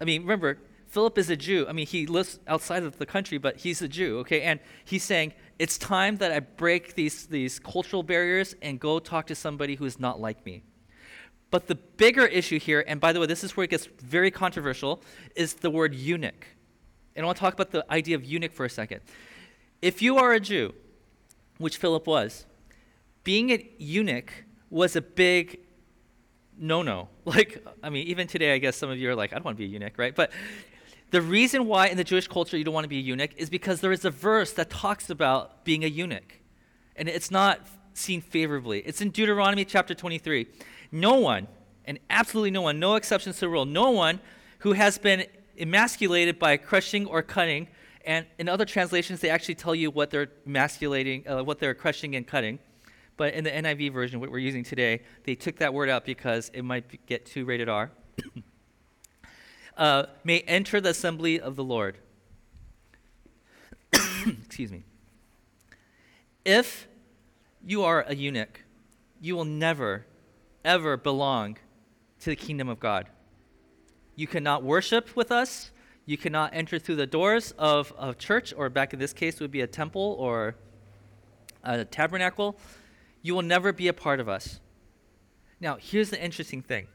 I 0.00 0.04
mean, 0.04 0.22
remember, 0.22 0.58
Philip 0.88 1.18
is 1.18 1.28
a 1.28 1.36
Jew. 1.36 1.66
I 1.68 1.72
mean, 1.72 1.86
he 1.86 2.06
lives 2.06 2.38
outside 2.46 2.82
of 2.82 2.98
the 2.98 3.06
country, 3.06 3.36
but 3.38 3.58
he's 3.58 3.82
a 3.82 3.88
Jew, 3.88 4.18
okay? 4.20 4.42
And 4.42 4.58
he's 4.84 5.04
saying, 5.04 5.34
it's 5.58 5.76
time 5.76 6.16
that 6.16 6.32
I 6.32 6.40
break 6.40 6.94
these, 6.94 7.26
these 7.26 7.58
cultural 7.58 8.02
barriers 8.02 8.54
and 8.62 8.80
go 8.80 8.98
talk 8.98 9.26
to 9.26 9.34
somebody 9.34 9.74
who 9.74 9.84
is 9.84 10.00
not 10.00 10.20
like 10.20 10.44
me. 10.46 10.62
But 11.50 11.66
the 11.66 11.74
bigger 11.74 12.26
issue 12.26 12.58
here, 12.58 12.84
and 12.86 13.00
by 13.00 13.12
the 13.12 13.20
way, 13.20 13.26
this 13.26 13.44
is 13.44 13.56
where 13.56 13.64
it 13.64 13.70
gets 13.70 13.86
very 13.86 14.30
controversial, 14.30 15.02
is 15.34 15.54
the 15.54 15.70
word 15.70 15.94
eunuch. 15.94 16.46
And 17.16 17.24
I 17.24 17.26
want 17.26 17.36
to 17.36 17.40
talk 17.40 17.54
about 17.54 17.70
the 17.70 17.84
idea 17.92 18.16
of 18.16 18.24
eunuch 18.24 18.52
for 18.52 18.64
a 18.64 18.70
second. 18.70 19.00
If 19.82 20.00
you 20.00 20.16
are 20.18 20.32
a 20.32 20.40
Jew, 20.40 20.74
which 21.58 21.76
Philip 21.76 22.06
was, 22.06 22.46
being 23.24 23.50
a 23.50 23.68
eunuch 23.78 24.32
was 24.70 24.96
a 24.96 25.02
big 25.02 25.60
no 26.58 26.82
no. 26.82 27.08
Like, 27.24 27.62
I 27.82 27.90
mean, 27.90 28.06
even 28.06 28.26
today, 28.26 28.54
I 28.54 28.58
guess 28.58 28.76
some 28.76 28.88
of 28.88 28.98
you 28.98 29.10
are 29.10 29.14
like, 29.14 29.32
I 29.32 29.36
don't 29.36 29.44
want 29.44 29.58
to 29.58 29.58
be 29.58 29.66
a 29.66 29.68
eunuch, 29.68 29.98
right? 29.98 30.14
But 30.14 30.32
the 31.10 31.20
reason 31.20 31.66
why 31.66 31.88
in 31.88 31.96
the 31.96 32.04
Jewish 32.04 32.26
culture 32.26 32.56
you 32.56 32.64
don't 32.64 32.72
want 32.72 32.84
to 32.84 32.88
be 32.88 32.98
a 32.98 33.02
eunuch 33.02 33.30
is 33.36 33.50
because 33.50 33.80
there 33.80 33.92
is 33.92 34.04
a 34.04 34.10
verse 34.10 34.52
that 34.54 34.70
talks 34.70 35.10
about 35.10 35.64
being 35.64 35.84
a 35.84 35.86
eunuch. 35.86 36.40
And 36.96 37.08
it's 37.08 37.30
not 37.30 37.60
seen 37.92 38.20
favorably. 38.20 38.80
It's 38.80 39.00
in 39.00 39.10
Deuteronomy 39.10 39.64
chapter 39.64 39.94
23. 39.94 40.46
No 40.90 41.14
one, 41.14 41.48
and 41.84 41.98
absolutely 42.08 42.50
no 42.50 42.62
one, 42.62 42.78
no 42.78 42.94
exceptions 42.94 43.36
to 43.36 43.40
the 43.40 43.48
rule, 43.48 43.66
no 43.66 43.90
one 43.90 44.20
who 44.60 44.72
has 44.72 44.98
been 44.98 45.26
emasculated 45.58 46.38
by 46.38 46.56
crushing 46.56 47.06
or 47.06 47.22
cutting, 47.22 47.68
and 48.04 48.24
in 48.38 48.48
other 48.48 48.64
translations, 48.64 49.20
they 49.20 49.28
actually 49.28 49.54
tell 49.54 49.74
you 49.74 49.90
what 49.90 50.10
they're 50.10 50.30
emasculating, 50.46 51.28
uh, 51.28 51.44
what 51.44 51.58
they're 51.58 51.74
crushing 51.74 52.16
and 52.16 52.26
cutting. 52.26 52.58
But 53.18 53.34
in 53.34 53.42
the 53.42 53.50
NIV 53.50 53.92
version, 53.92 54.20
what 54.20 54.30
we're 54.30 54.38
using 54.38 54.62
today, 54.62 55.02
they 55.24 55.34
took 55.34 55.56
that 55.56 55.74
word 55.74 55.90
out 55.90 56.06
because 56.06 56.50
it 56.54 56.62
might 56.62 57.04
get 57.04 57.26
too 57.26 57.44
rated 57.44 57.68
R. 57.68 57.90
uh, 59.76 60.04
may 60.22 60.40
enter 60.42 60.80
the 60.80 60.90
assembly 60.90 61.40
of 61.40 61.56
the 61.56 61.64
Lord. 61.64 61.98
Excuse 63.92 64.70
me. 64.70 64.84
If 66.44 66.86
you 67.66 67.82
are 67.82 68.02
a 68.06 68.14
eunuch, 68.14 68.62
you 69.20 69.34
will 69.34 69.44
never, 69.44 70.06
ever 70.64 70.96
belong 70.96 71.58
to 72.20 72.30
the 72.30 72.36
kingdom 72.36 72.68
of 72.68 72.78
God. 72.78 73.08
You 74.14 74.28
cannot 74.28 74.62
worship 74.62 75.16
with 75.16 75.32
us. 75.32 75.72
You 76.06 76.16
cannot 76.16 76.54
enter 76.54 76.78
through 76.78 76.96
the 76.96 77.06
doors 77.06 77.52
of 77.58 77.92
a 77.98 78.14
church, 78.14 78.54
or 78.56 78.70
back 78.70 78.92
in 78.92 79.00
this 79.00 79.12
case, 79.12 79.40
would 79.40 79.50
be 79.50 79.60
a 79.62 79.66
temple 79.66 80.14
or 80.20 80.54
a 81.64 81.84
tabernacle 81.84 82.56
you 83.22 83.34
will 83.34 83.42
never 83.42 83.72
be 83.72 83.88
a 83.88 83.92
part 83.92 84.20
of 84.20 84.28
us. 84.28 84.60
Now, 85.60 85.76
here's 85.80 86.10
the 86.10 86.22
interesting 86.22 86.62
thing. 86.62 86.86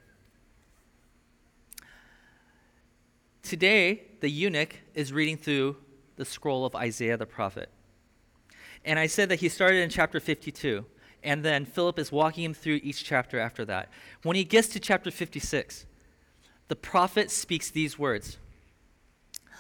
Today, 3.42 4.04
the 4.22 4.30
eunuch 4.30 4.78
is 4.94 5.12
reading 5.12 5.38
through 5.38 5.76
the 6.16 6.26
scroll 6.26 6.66
of 6.66 6.76
Isaiah 6.76 7.18
the 7.18 7.26
prophet. 7.26 7.70
And 8.86 8.98
I 8.98 9.08
said 9.08 9.30
that 9.30 9.40
he 9.40 9.50
started 9.50 9.82
in 9.82 9.90
chapter 9.90 10.20
52, 10.20 10.86
and 11.24 11.44
then 11.44 11.66
Philip 11.66 12.00
is 12.00 12.12
walking 12.12 12.44
him 12.44 12.54
through 12.54 12.80
each 12.84 13.04
chapter 13.04 13.40
after 13.40 13.66
that. 13.66 13.90
When 14.24 14.36
he 14.36 14.44
gets 14.44 14.70
to 14.70 14.80
chapter 14.80 15.12
56, 15.12 15.86
the 16.68 16.76
prophet 16.76 17.32
speaks 17.32 17.70
these 17.70 18.00
words 18.00 18.38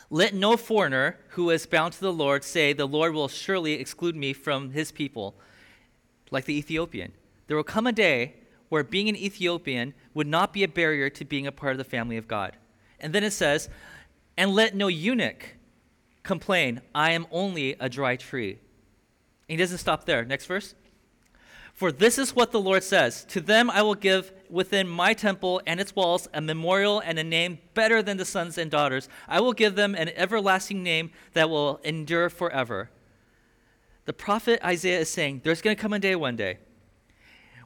Let 0.10 0.34
no 0.34 0.56
foreigner 0.58 1.20
who 1.30 1.50
is 1.50 1.66
bound 1.66 1.94
to 1.94 2.02
the 2.02 2.14
Lord 2.14 2.44
say, 2.44 2.74
The 2.74 2.88
Lord 2.88 3.14
will 3.14 3.28
surely 3.28 3.74
exclude 3.74 4.16
me 4.16 4.32
from 4.34 4.72
his 4.72 4.92
people 4.92 5.36
like 6.34 6.46
the 6.46 6.58
Ethiopian. 6.58 7.14
There 7.48 7.56
will 7.56 7.64
come 7.64 7.88
a 7.88 7.92
day 7.92 8.34
where 8.70 8.84
being 8.84 9.08
an 9.08 9.16
Ethiopian 9.16 9.94
would 10.14 10.28
not 10.28 10.52
be 10.52 10.64
a 10.64 10.68
barrier 10.68 11.10
to 11.12 11.24
being 11.24 11.46
a 11.46 11.52
part 11.52 11.74
of 11.74 11.78
the 11.78 11.84
family 11.84 12.18
of 12.18 12.28
God. 12.28 12.58
And 13.00 13.14
then 13.14 13.24
it 13.24 13.32
says, 13.32 13.70
And 14.36 14.54
let 14.54 14.76
no 14.76 14.88
eunuch 14.88 15.56
complain, 16.24 16.82
I 16.96 17.12
am 17.12 17.28
only 17.32 17.76
a 17.80 17.88
dry 17.88 18.16
tree. 18.16 18.52
And 18.52 18.60
he 19.48 19.58
doesn't 19.58 19.78
stop 19.78 20.06
there. 20.06 20.26
Next 20.26 20.48
verse. 20.48 20.74
For 21.74 21.92
this 21.92 22.18
is 22.18 22.36
what 22.36 22.52
the 22.52 22.62
Lord 22.62 22.84
says 22.84 23.26
To 23.26 23.42
them 23.42 23.70
I 23.70 23.82
will 23.82 23.96
give 23.96 24.32
within 24.50 24.88
my 24.88 25.14
temple 25.14 25.62
and 25.68 25.80
its 25.80 25.96
walls 25.96 26.28
a 26.34 26.42
memorial 26.42 27.00
and 27.00 27.20
a 27.20 27.24
name 27.24 27.60
better 27.74 28.02
than 28.02 28.18
the 28.18 28.26
sons 28.26 28.58
and 28.58 28.72
daughters. 28.72 29.08
I 29.28 29.42
will 29.42 29.54
give 29.54 29.76
them 29.76 29.94
an 29.96 30.10
everlasting 30.16 30.82
name 30.82 31.12
that 31.34 31.50
will 31.50 31.80
endure 31.84 32.30
forever 32.30 32.90
the 34.06 34.14
prophet 34.14 34.60
Isaiah 34.64 35.00
is 35.00 35.10
saying 35.10 35.42
there's 35.44 35.62
going 35.62 35.76
to 35.76 35.82
come 35.82 35.94
a 35.94 36.00
day 36.00 36.16
one 36.16 36.36
day 36.36 36.58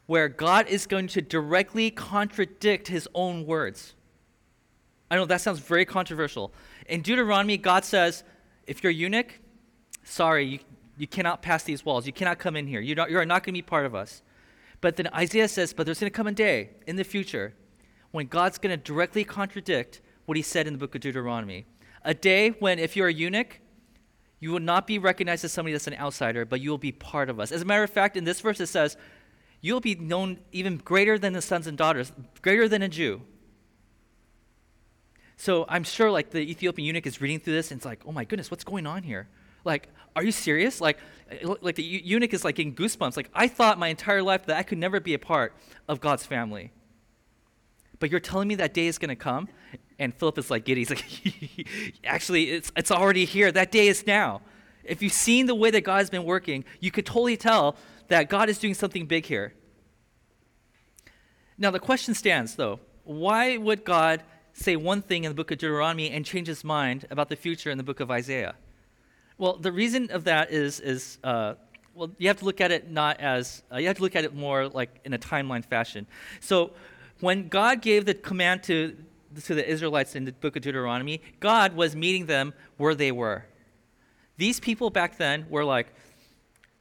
where 0.06 0.30
God 0.30 0.68
is 0.68 0.88
going 0.88 1.08
to 1.08 1.22
directly 1.22 1.92
contradict 1.92 2.88
his 2.88 3.08
own 3.14 3.46
words. 3.46 3.94
I 5.12 5.16
know 5.16 5.26
that 5.26 5.42
sounds 5.42 5.60
very 5.60 5.86
controversial. 5.86 6.54
In 6.88 7.02
Deuteronomy, 7.02 7.58
God 7.58 7.84
says, 7.84 8.24
if 8.66 8.84
you're 8.84 8.92
eunuch, 8.92 9.40
sorry, 10.04 10.46
you, 10.46 10.60
you 10.98 11.08
cannot 11.08 11.42
pass 11.42 11.64
these 11.64 11.86
walls. 11.86 12.06
You 12.08 12.14
cannot 12.14 12.40
come 12.40 12.56
in 12.56 12.68
here. 12.68 12.80
You're 12.80 12.96
not, 12.96 13.12
you 13.12 13.18
are 13.18 13.26
not 13.26 13.44
going 13.44 13.54
to 13.54 13.58
be 13.58 13.62
part 13.62 13.86
of 13.86 13.96
us. 13.96 14.22
But 14.80 14.96
then 14.96 15.08
Isaiah 15.14 15.48
says, 15.48 15.74
but 15.74 15.86
there's 15.86 16.00
going 16.00 16.12
to 16.12 16.16
come 16.16 16.28
a 16.28 16.32
day 16.32 16.70
in 16.86 16.96
the 16.96 17.04
future 17.04 17.54
when 18.12 18.28
God's 18.28 18.58
going 18.58 18.78
to 18.78 18.78
directly 18.78 19.24
contradict 19.24 20.02
what 20.26 20.38
he 20.38 20.44
said 20.44 20.68
in 20.68 20.74
the 20.74 20.80
book 20.80 20.96
of 20.96 21.02
Deuteronomy. 21.02 21.66
A 22.04 22.14
day 22.14 22.50
when, 22.50 22.80
if 22.80 22.96
you're 22.96 23.08
a 23.08 23.14
eunuch, 23.14 23.60
you 24.40 24.52
will 24.52 24.60
not 24.60 24.86
be 24.86 25.00
recognized 25.00 25.44
as 25.44 25.52
somebody 25.52 25.74
that's 25.74 25.88
an 25.88 25.96
outsider, 25.96 26.46
but 26.46 26.62
you 26.62 26.70
will 26.70 26.78
be 26.78 26.92
part 26.92 27.30
of 27.30 27.40
us. 27.40 27.52
As 27.52 27.62
a 27.62 27.66
matter 27.66 27.84
of 27.84 27.90
fact, 27.90 28.16
in 28.16 28.24
this 28.24 28.40
verse 28.40 28.60
it 28.60 28.68
says, 28.68 28.98
You'll 29.60 29.82
be 29.82 29.96
known 29.96 30.38
even 30.52 30.78
greater 30.78 31.18
than 31.18 31.34
the 31.34 31.42
sons 31.42 31.66
and 31.66 31.78
daughters, 31.78 32.12
greater 32.44 32.68
than 32.68 32.84
a 32.84 32.88
Jew. 32.88 33.22
So 35.36 35.66
I'm 35.70 35.84
sure 35.84 36.12
like 36.12 36.32
the 36.32 36.40
Ethiopian 36.40 36.86
eunuch 36.86 37.06
is 37.06 37.22
reading 37.22 37.40
through 37.40 37.54
this 37.54 37.72
and 37.72 37.80
it's 37.80 37.86
like, 37.86 38.02
oh 38.06 38.12
my 38.12 38.26
goodness, 38.26 38.52
what's 38.52 38.64
going 38.64 38.88
on 38.88 39.04
here? 39.04 39.28
Like, 39.64 39.90
are 40.16 40.24
you 40.24 40.32
serious? 40.32 40.82
Like, 40.82 40.98
eh, 41.30 41.56
like 41.62 41.76
the 41.76 41.84
eunuch 41.84 42.34
is 42.34 42.44
like 42.44 42.56
getting 42.56 42.76
goosebumps. 42.76 43.16
Like, 43.16 43.30
I 43.34 43.48
thought 43.48 43.78
my 43.78 43.88
entire 43.88 44.24
life 44.24 44.46
that 44.48 44.58
I 44.58 44.64
could 44.64 44.80
never 44.80 45.00
be 45.00 45.14
a 45.14 45.20
part 45.20 45.54
of 45.88 46.00
God's 46.00 46.26
family. 46.26 46.72
But 48.00 48.10
you're 48.10 48.20
telling 48.20 48.48
me 48.48 48.56
that 48.56 48.74
day 48.74 48.88
is 48.88 48.98
going 48.98 49.10
to 49.10 49.16
come? 49.16 49.50
And 50.00 50.14
Philip 50.14 50.38
is 50.38 50.52
like 50.52 50.66
giddy. 50.66 50.82
He's 50.82 50.90
like, 50.90 51.98
actually, 52.04 52.52
it's, 52.52 52.72
it's 52.76 52.92
already 52.92 53.26
here. 53.26 53.52
That 53.52 53.72
day 53.72 53.88
is 53.88 54.06
now. 54.06 54.42
If 54.84 55.02
you've 55.02 55.14
seen 55.14 55.48
the 55.48 55.56
way 55.56 55.72
that 55.72 55.82
God 55.82 55.98
has 55.98 56.10
been 56.10 56.24
working, 56.24 56.64
you 56.80 56.92
could 56.92 57.06
totally 57.06 57.36
tell 57.36 57.76
that 58.08 58.30
God 58.30 58.50
is 58.50 58.58
doing 58.58 58.74
something 58.74 59.06
big 59.06 59.26
here. 59.26 59.54
Now, 61.58 61.72
the 61.72 61.80
question 61.80 62.14
stands, 62.14 62.56
though 62.56 62.80
why 63.04 63.58
would 63.58 63.86
God 63.86 64.22
say 64.54 64.76
one 64.76 65.02
thing 65.02 65.24
in 65.24 65.32
the 65.32 65.36
book 65.36 65.50
of 65.52 65.58
Deuteronomy 65.58 66.10
and 66.10 66.26
change 66.26 66.48
his 66.48 66.64
mind 66.64 67.06
about 67.10 67.30
the 67.30 67.36
future 67.36 67.72
in 67.72 67.78
the 67.78 67.84
book 67.84 68.00
of 68.00 68.12
Isaiah? 68.12 68.56
Well, 69.38 69.58
the 69.58 69.72
reason 69.72 70.10
of 70.12 70.26
that 70.26 70.52
is, 70.52 70.80
is 70.80 71.18
uh, 71.24 71.54
well, 71.94 72.12
you 72.18 72.28
have 72.28 72.38
to 72.40 72.46
look 72.46 72.60
at 72.60 72.72
it 72.72 72.92
not 72.92 73.20
as, 73.20 73.64
uh, 73.72 73.78
you 73.78 73.88
have 73.88 73.98
to 73.98 74.04
look 74.04 74.16
at 74.16 74.24
it 74.24 74.36
more 74.36 74.68
like 74.68 75.00
in 75.06 75.14
a 75.14 75.18
timeline 75.18 75.64
fashion. 75.64 76.06
So, 76.40 76.72
when 77.20 77.48
God 77.48 77.82
gave 77.82 78.06
the 78.06 78.14
command 78.14 78.62
to 78.64 78.96
to 79.44 79.56
the 79.56 79.68
Israelites 79.68 80.16
in 80.16 80.26
the 80.26 80.32
book 80.32 80.56
of 80.56 80.62
Deuteronomy, 80.62 81.22
God 81.40 81.76
was 81.76 81.96
meeting 81.96 82.26
them 82.26 82.54
where 82.78 82.96
they 82.96 83.12
were. 83.12 83.46
These 84.38 84.60
people 84.60 84.90
back 84.90 85.18
then 85.18 85.46
were 85.50 85.66
like, 85.66 85.88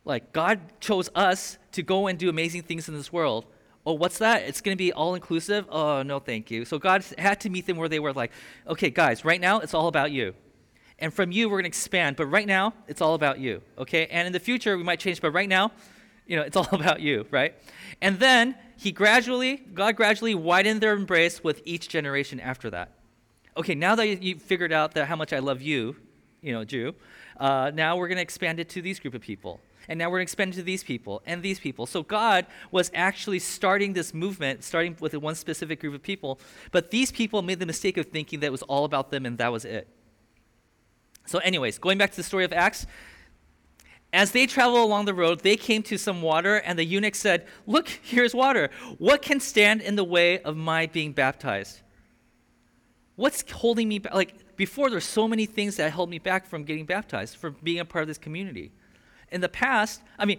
like 0.05 0.33
God 0.33 0.61
chose 0.81 1.09
us 1.15 1.59
to 1.73 1.83
go 1.83 2.07
and 2.07 2.19
do 2.19 2.29
amazing 2.29 2.63
things 2.63 2.89
in 2.89 2.95
this 2.95 3.13
world. 3.13 3.47
Oh, 3.85 3.93
what's 3.93 4.19
that? 4.19 4.43
It's 4.43 4.61
going 4.61 4.77
to 4.77 4.79
be 4.79 4.93
all 4.93 5.15
inclusive? 5.15 5.67
Oh, 5.71 6.03
no, 6.03 6.19
thank 6.19 6.51
you. 6.51 6.65
So 6.65 6.79
God 6.79 7.05
had 7.19 7.41
to 7.43 7.51
meet 7.51 7.67
them 7.67 7.77
where 7.77 7.89
they 7.89 8.01
were 8.01 8.13
like, 8.13 8.33
okay, 8.67 8.91
guys, 8.91 9.25
right 9.25 9.41
now 9.41 9.61
it's 9.61 9.75
all 9.75 9.89
about 9.89 10.11
you. 10.11 10.35
And 10.99 11.13
from 11.13 11.31
you, 11.31 11.49
we're 11.49 11.57
going 11.57 11.65
to 11.65 11.69
expand. 11.69 12.17
But 12.17 12.27
right 12.27 12.47
now, 12.47 12.73
it's 12.89 13.01
all 13.01 13.15
about 13.15 13.39
you. 13.39 13.63
Okay? 13.79 14.07
And 14.07 14.27
in 14.27 14.33
the 14.33 14.41
future, 14.41 14.77
we 14.77 14.83
might 14.83 14.99
change. 14.99 15.21
But 15.21 15.33
right 15.33 15.49
now, 15.49 15.73
you 16.27 16.37
know, 16.37 16.43
it's 16.43 16.57
all 16.57 16.69
about 16.73 17.01
you, 17.01 17.27
right? 17.31 17.55
And 18.01 18.19
then 18.19 18.57
he 18.77 18.93
gradually, 18.93 19.57
God 19.57 19.97
gradually 19.97 20.35
widened 20.35 20.81
their 20.81 20.93
embrace 20.93 21.43
with 21.43 21.63
each 21.65 21.89
generation 21.89 22.41
after 22.41 22.71
that. 22.71 22.93
Okay, 23.57 23.75
now 23.75 23.95
that 23.95 24.23
you 24.23 24.39
figured 24.39 24.73
out 24.73 24.93
that 24.95 25.07
how 25.07 25.17
much 25.17 25.33
I 25.33 25.39
love 25.39 25.63
you, 25.63 25.97
you 26.43 26.53
know, 26.53 26.65
Jew. 26.65 26.95
Uh, 27.39 27.71
now 27.75 27.97
we're 27.97 28.09
going 28.09 28.17
to 28.17 28.23
expand 28.23 28.61
it 28.61 28.69
to 28.71 28.83
these 28.83 29.01
group 29.01 29.15
of 29.15 29.23
people. 29.23 29.61
And 29.89 29.99
now 29.99 30.07
we're 30.07 30.19
going 30.19 30.27
to 30.27 30.31
expand 30.31 30.53
it 30.53 30.57
to 30.57 30.63
these 30.63 30.83
people 30.83 31.23
and 31.27 31.43
these 31.43 31.61
people. 31.61 31.87
So 31.87 32.03
God 32.03 32.47
was 32.71 32.91
actually 32.93 33.39
starting 33.39 33.93
this 33.93 34.13
movement, 34.13 34.65
starting 34.65 34.97
with 35.01 35.15
one 35.15 35.35
specific 35.35 35.81
group 35.81 35.95
of 35.95 36.03
people. 36.03 36.41
But 36.73 36.91
these 36.91 37.13
people 37.13 37.41
made 37.43 37.61
the 37.61 37.67
mistake 37.67 37.97
of 37.97 38.07
thinking 38.07 38.41
that 38.41 38.47
it 38.47 38.53
was 38.53 38.63
all 38.63 38.85
about 38.85 39.11
them 39.11 39.25
and 39.25 39.39
that 39.39 39.53
was 39.53 39.65
it. 39.65 39.89
So, 41.27 41.39
anyways, 41.39 41.79
going 41.79 41.99
back 41.99 42.11
to 42.11 42.17
the 42.17 42.23
story 42.23 42.45
of 42.45 42.53
Acts, 42.53 42.87
as 44.17 44.31
they 44.31 44.47
traveled 44.47 44.79
along 44.79 45.05
the 45.05 45.13
road, 45.13 45.41
they 45.41 45.57
came 45.57 45.83
to 45.83 45.99
some 45.99 46.23
water, 46.23 46.57
and 46.57 46.79
the 46.79 46.85
eunuch 46.85 47.15
said, 47.15 47.47
Look, 47.67 47.89
here's 47.89 48.35
water. 48.35 48.71
What 48.97 49.21
can 49.21 49.41
stand 49.41 49.83
in 49.83 49.95
the 49.95 50.05
way 50.05 50.41
of 50.41 50.57
my 50.57 50.87
being 50.87 51.13
baptized? 51.13 51.83
What's 53.17 53.49
holding 53.51 53.89
me 53.89 53.99
back? 53.99 54.15
Like, 54.15 54.57
before, 54.57 54.89
there's 54.89 55.05
so 55.05 55.29
many 55.29 55.45
things 55.45 55.77
that 55.77 55.93
held 55.93 56.09
me 56.09 56.19
back 56.19 56.47
from 56.47 56.65
getting 56.65 56.87
baptized, 56.87 57.37
from 57.37 57.57
being 57.63 57.79
a 57.79 57.85
part 57.85 58.03
of 58.03 58.09
this 58.09 58.17
community. 58.17 58.73
In 59.31 59.43
the 59.43 59.51
past, 59.51 60.01
I 60.19 60.25
mean, 60.25 60.39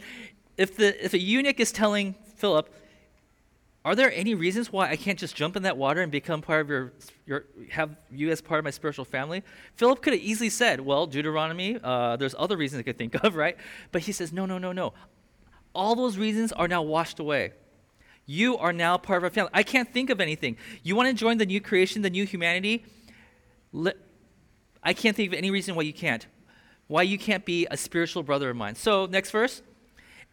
if, 0.57 0.75
the, 0.75 1.05
if 1.05 1.13
a 1.13 1.19
eunuch 1.19 1.59
is 1.59 1.71
telling 1.71 2.15
Philip, 2.35 2.73
are 3.87 3.95
there 3.95 4.11
any 4.11 4.35
reasons 4.35 4.69
why 4.69 4.89
I 4.89 4.97
can't 4.97 5.17
just 5.17 5.33
jump 5.33 5.55
in 5.55 5.63
that 5.63 5.77
water 5.77 6.01
and 6.01 6.11
become 6.11 6.41
part 6.41 6.59
of 6.59 6.69
your, 6.69 6.91
your 7.25 7.45
have 7.69 7.95
you 8.11 8.29
as 8.31 8.41
part 8.41 8.59
of 8.59 8.65
my 8.65 8.69
spiritual 8.69 9.05
family? 9.05 9.43
Philip 9.75 10.01
could 10.01 10.11
have 10.11 10.21
easily 10.21 10.49
said, 10.49 10.81
well, 10.81 11.07
Deuteronomy, 11.07 11.79
uh, 11.81 12.17
there's 12.17 12.35
other 12.37 12.57
reasons 12.57 12.81
I 12.81 12.83
could 12.83 12.97
think 12.97 13.15
of, 13.23 13.35
right? 13.37 13.55
But 13.93 14.01
he 14.01 14.11
says, 14.11 14.33
no, 14.33 14.45
no, 14.45 14.57
no, 14.57 14.73
no. 14.73 14.91
All 15.73 15.95
those 15.95 16.17
reasons 16.17 16.51
are 16.51 16.67
now 16.67 16.81
washed 16.81 17.21
away. 17.21 17.53
You 18.25 18.57
are 18.57 18.73
now 18.73 18.97
part 18.97 19.19
of 19.19 19.23
our 19.23 19.29
family. 19.29 19.51
I 19.53 19.63
can't 19.63 19.89
think 19.93 20.09
of 20.09 20.19
anything. 20.19 20.57
You 20.83 20.97
want 20.97 21.07
to 21.07 21.13
join 21.13 21.37
the 21.37 21.45
new 21.45 21.61
creation, 21.61 22.01
the 22.01 22.09
new 22.09 22.25
humanity? 22.25 22.83
I 24.83 24.91
can't 24.91 25.15
think 25.15 25.31
of 25.31 25.33
any 25.33 25.49
reason 25.49 25.75
why 25.75 25.83
you 25.83 25.93
can't. 25.93 26.27
Why 26.87 27.03
you 27.03 27.17
can't 27.17 27.45
be 27.45 27.65
a 27.71 27.77
spiritual 27.77 28.23
brother 28.23 28.49
of 28.49 28.57
mine. 28.57 28.75
So, 28.75 29.05
next 29.05 29.31
verse 29.31 29.61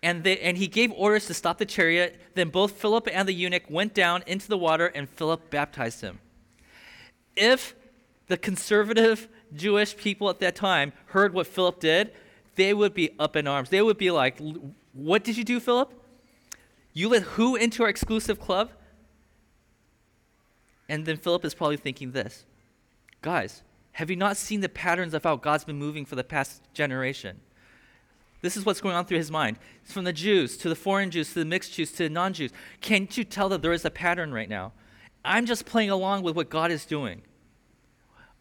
and, 0.04 0.22
they, 0.22 0.38
and 0.40 0.58
he 0.58 0.68
gave 0.68 0.92
orders 0.92 1.26
to 1.28 1.34
stop 1.34 1.56
the 1.56 1.64
chariot. 1.64 2.20
Then 2.34 2.50
both 2.50 2.72
Philip 2.72 3.08
and 3.10 3.26
the 3.26 3.32
eunuch 3.32 3.64
went 3.70 3.94
down 3.94 4.22
into 4.26 4.46
the 4.46 4.58
water, 4.58 4.86
and 4.86 5.08
Philip 5.08 5.48
baptized 5.48 6.02
him. 6.02 6.20
If 7.34 7.74
the 8.26 8.36
conservative 8.36 9.28
Jewish 9.54 9.96
people 9.96 10.28
at 10.28 10.40
that 10.40 10.54
time 10.54 10.92
heard 11.06 11.32
what 11.32 11.46
Philip 11.46 11.80
did, 11.80 12.12
they 12.54 12.74
would 12.74 12.92
be 12.92 13.12
up 13.18 13.34
in 13.34 13.46
arms. 13.46 13.70
They 13.70 13.80
would 13.80 13.96
be 13.96 14.10
like, 14.10 14.38
What 14.92 15.24
did 15.24 15.38
you 15.38 15.42
do, 15.42 15.58
Philip? 15.58 15.90
You 16.92 17.08
let 17.08 17.22
who 17.22 17.56
into 17.56 17.82
our 17.82 17.88
exclusive 17.88 18.38
club? 18.38 18.70
And 20.86 21.06
then 21.06 21.16
Philip 21.16 21.46
is 21.46 21.54
probably 21.54 21.78
thinking 21.78 22.12
this 22.12 22.44
Guys, 23.22 23.62
have 23.92 24.10
you 24.10 24.16
not 24.16 24.36
seen 24.36 24.60
the 24.60 24.68
patterns 24.68 25.14
of 25.14 25.24
how 25.24 25.36
God's 25.36 25.64
been 25.64 25.78
moving 25.78 26.04
for 26.04 26.14
the 26.14 26.24
past 26.24 26.62
generation? 26.74 27.40
This 28.44 28.58
is 28.58 28.66
what's 28.66 28.82
going 28.82 28.94
on 28.94 29.06
through 29.06 29.16
his 29.16 29.30
mind. 29.30 29.58
It's 29.82 29.94
from 29.94 30.04
the 30.04 30.12
Jews 30.12 30.58
to 30.58 30.68
the 30.68 30.76
foreign 30.76 31.10
Jews 31.10 31.32
to 31.32 31.38
the 31.38 31.46
mixed 31.46 31.72
Jews 31.72 31.90
to 31.92 32.02
the 32.02 32.10
non 32.10 32.34
Jews. 32.34 32.50
Can't 32.82 33.16
you 33.16 33.24
tell 33.24 33.48
that 33.48 33.62
there 33.62 33.72
is 33.72 33.86
a 33.86 33.90
pattern 33.90 34.34
right 34.34 34.50
now? 34.50 34.72
I'm 35.24 35.46
just 35.46 35.64
playing 35.64 35.88
along 35.88 36.24
with 36.24 36.36
what 36.36 36.50
God 36.50 36.70
is 36.70 36.84
doing. 36.84 37.22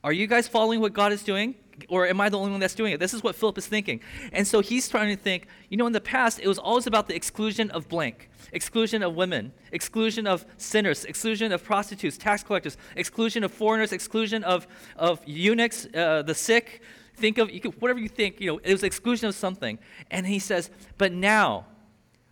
Are 0.03 0.11
you 0.11 0.27
guys 0.27 0.49
following 0.49 0.81
what 0.81 0.91
God 0.91 1.13
is 1.13 1.23
doing? 1.23 1.55
Or 1.87 2.05
am 2.05 2.19
I 2.19 2.27
the 2.27 2.37
only 2.37 2.51
one 2.51 2.59
that's 2.59 2.75
doing 2.75 2.91
it? 2.91 2.99
This 2.99 3.13
is 3.13 3.23
what 3.23 3.33
Philip 3.33 3.57
is 3.57 3.65
thinking. 3.65 4.01
And 4.33 4.45
so 4.45 4.59
he's 4.59 4.89
trying 4.89 5.15
to 5.15 5.21
think, 5.21 5.47
you 5.69 5.77
know, 5.77 5.87
in 5.87 5.93
the 5.93 6.01
past, 6.01 6.37
it 6.41 6.49
was 6.49 6.59
always 6.59 6.85
about 6.85 7.07
the 7.07 7.15
exclusion 7.15 7.71
of 7.71 7.87
blank 7.87 8.29
exclusion 8.51 9.03
of 9.03 9.15
women, 9.15 9.53
exclusion 9.71 10.27
of 10.27 10.45
sinners, 10.57 11.05
exclusion 11.05 11.53
of 11.53 11.63
prostitutes, 11.63 12.17
tax 12.17 12.43
collectors, 12.43 12.77
exclusion 12.97 13.43
of 13.43 13.51
foreigners, 13.51 13.93
exclusion 13.93 14.43
of, 14.43 14.67
of 14.97 15.21
eunuchs, 15.25 15.87
uh, 15.95 16.21
the 16.21 16.35
sick, 16.35 16.81
Think 17.15 17.38
of 17.38 17.52
you 17.52 17.60
whatever 17.80 17.99
you 17.99 18.10
think, 18.10 18.41
you 18.41 18.47
know, 18.47 18.60
it 18.63 18.71
was 18.71 18.84
exclusion 18.84 19.28
of 19.28 19.36
something. 19.36 19.80
And 20.10 20.26
he 20.26 20.39
says, 20.39 20.69
but 20.97 21.12
now 21.12 21.65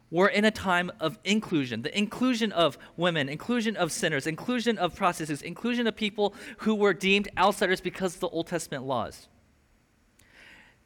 we're 0.10 0.28
in 0.28 0.44
a 0.44 0.52
time 0.52 0.92
of 1.00 1.18
inclusion 1.24 1.84
the 1.84 1.98
inclusion 1.98 2.52
of 2.52 2.78
women, 2.98 3.30
inclusion 3.30 3.78
of 3.78 3.92
sinners, 3.92 4.28
inclusion 4.28 4.78
of 4.78 4.96
prostitutes, 4.96 5.42
inclusion 5.42 5.88
of 5.88 5.96
people 5.96 6.36
who 6.58 6.76
were 6.76 6.94
deemed 6.94 7.30
outsiders 7.38 7.80
because 7.80 8.16
of 8.16 8.20
the 8.20 8.30
Old 8.30 8.48
Testament 8.48 8.84
laws. 8.84 9.28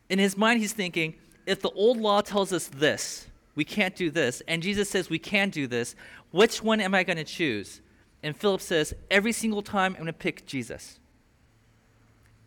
In 0.09 0.19
his 0.19 0.37
mind, 0.37 0.59
he's 0.59 0.73
thinking, 0.73 1.15
if 1.47 1.61
the 1.61 1.71
old 1.71 1.97
law 1.97 2.21
tells 2.21 2.53
us 2.53 2.67
this, 2.67 3.27
we 3.55 3.65
can't 3.65 3.95
do 3.95 4.11
this, 4.11 4.43
and 4.47 4.61
Jesus 4.61 4.89
says 4.89 5.09
we 5.09 5.17
can 5.17 5.49
do 5.49 5.65
this, 5.65 5.95
which 6.31 6.61
one 6.61 6.79
am 6.79 6.93
I 6.93 7.03
going 7.03 7.17
to 7.17 7.23
choose? 7.23 7.81
And 8.21 8.35
Philip 8.35 8.61
says, 8.61 8.93
every 9.09 9.31
single 9.31 9.61
time 9.61 9.93
I'm 9.93 10.01
going 10.01 10.07
to 10.07 10.13
pick 10.13 10.45
Jesus 10.45 10.99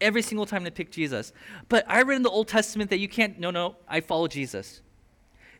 every 0.01 0.23
single 0.23 0.47
time 0.47 0.65
to 0.65 0.71
pick 0.71 0.91
Jesus. 0.91 1.33
But 1.69 1.85
I 1.89 2.03
read 2.03 2.17
in 2.17 2.23
the 2.23 2.31
Old 2.31 2.49
Testament 2.49 2.91
that 2.91 2.99
you 2.99 3.09
can't, 3.09 3.39
no, 3.39 3.51
no, 3.51 3.77
I 3.89 4.01
follow 4.01 4.29
Jesus. 4.29 4.81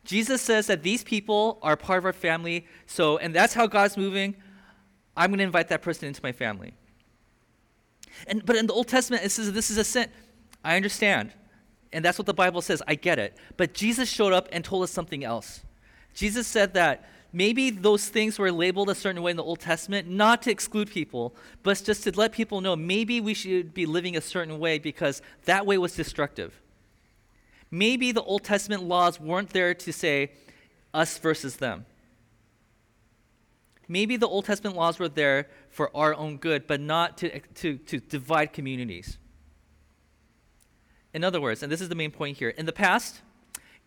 Jesus 0.05 0.41
says 0.41 0.67
that 0.69 0.83
these 0.83 1.05
people 1.05 1.59
are 1.63 1.77
part 1.77 1.99
of 1.99 2.05
our 2.07 2.13
family, 2.13 2.67
so, 2.87 3.19
and 3.19 3.35
that's 3.35 3.55
how 3.55 3.67
God's 3.67 3.97
moving. 3.97 4.37
I'm 5.17 5.31
going 5.31 5.39
to 5.39 5.45
invite 5.45 5.69
that 5.69 5.83
person 5.83 6.09
into 6.09 6.21
my 6.23 6.33
family. 6.33 6.75
And, 8.27 8.45
but 8.45 8.57
in 8.57 8.67
the 8.67 8.73
Old 8.73 8.89
Testament, 8.89 9.25
it 9.25 9.31
says 9.31 9.53
this 9.53 9.71
is 9.71 9.79
a 9.79 9.85
sin. 9.85 10.09
I 10.65 10.77
understand. 10.77 11.33
And 11.93 12.05
that's 12.05 12.19
what 12.19 12.27
the 12.27 12.35
Bible 12.35 12.63
says. 12.63 12.83
I 12.87 12.95
get 12.95 13.19
it. 13.19 13.37
But 13.57 13.75
Jesus 13.75 14.09
showed 14.09 14.33
up 14.33 14.49
and 14.53 14.65
told 14.65 14.83
us 14.83 14.91
something 14.91 15.25
else. 15.25 15.63
Jesus 16.15 16.47
said 16.47 16.75
that 16.75 17.09
maybe 17.33 17.71
those 17.71 18.09
things 18.09 18.39
were 18.39 18.51
labeled 18.51 18.91
a 18.91 18.95
certain 18.95 19.23
way 19.23 19.31
in 19.31 19.37
the 19.37 19.45
Old 19.45 19.61
Testament, 19.61 20.09
not 20.09 20.43
to 20.43 20.51
exclude 20.51 20.91
people, 20.91 21.35
but 21.63 21.83
just 21.85 22.05
to 22.05 22.13
let 22.17 22.33
people 22.33 22.61
know 22.61 22.77
maybe 22.77 23.21
we 23.21 23.35
should 23.35 23.75
be 23.75 23.87
living 23.87 24.17
a 24.17 24.21
certain 24.21 24.59
way 24.59 24.79
because 24.79 25.21
that 25.45 25.67
way 25.67 25.79
was 25.79 25.95
destructive. 25.95 26.61
Maybe 27.71 28.13
the 28.13 28.23
Old 28.23 28.45
Testament 28.45 28.83
laws 28.83 29.21
weren't 29.21 29.51
there 29.51 29.75
to 29.75 29.93
say 29.93 30.33
us 30.95 31.19
versus 31.19 31.57
them. 31.57 31.85
Maybe 33.89 34.17
the 34.17 34.29
Old 34.29 34.45
Testament 34.45 34.77
laws 34.77 34.99
were 34.99 35.09
there 35.09 35.49
for 35.71 35.95
our 35.97 36.15
own 36.15 36.37
good, 36.37 36.67
but 36.67 36.81
not 36.81 37.19
to, 37.19 37.41
to, 37.41 37.79
to 37.79 38.01
divide 38.01 38.53
communities. 38.53 39.19
In 41.15 41.25
other 41.25 41.41
words, 41.41 41.63
and 41.63 41.73
this 41.73 41.81
is 41.81 41.89
the 41.89 41.95
main 41.95 42.11
point 42.11 42.37
here, 42.37 42.51
in 42.51 42.67
the 42.67 42.73
past, 42.73 43.23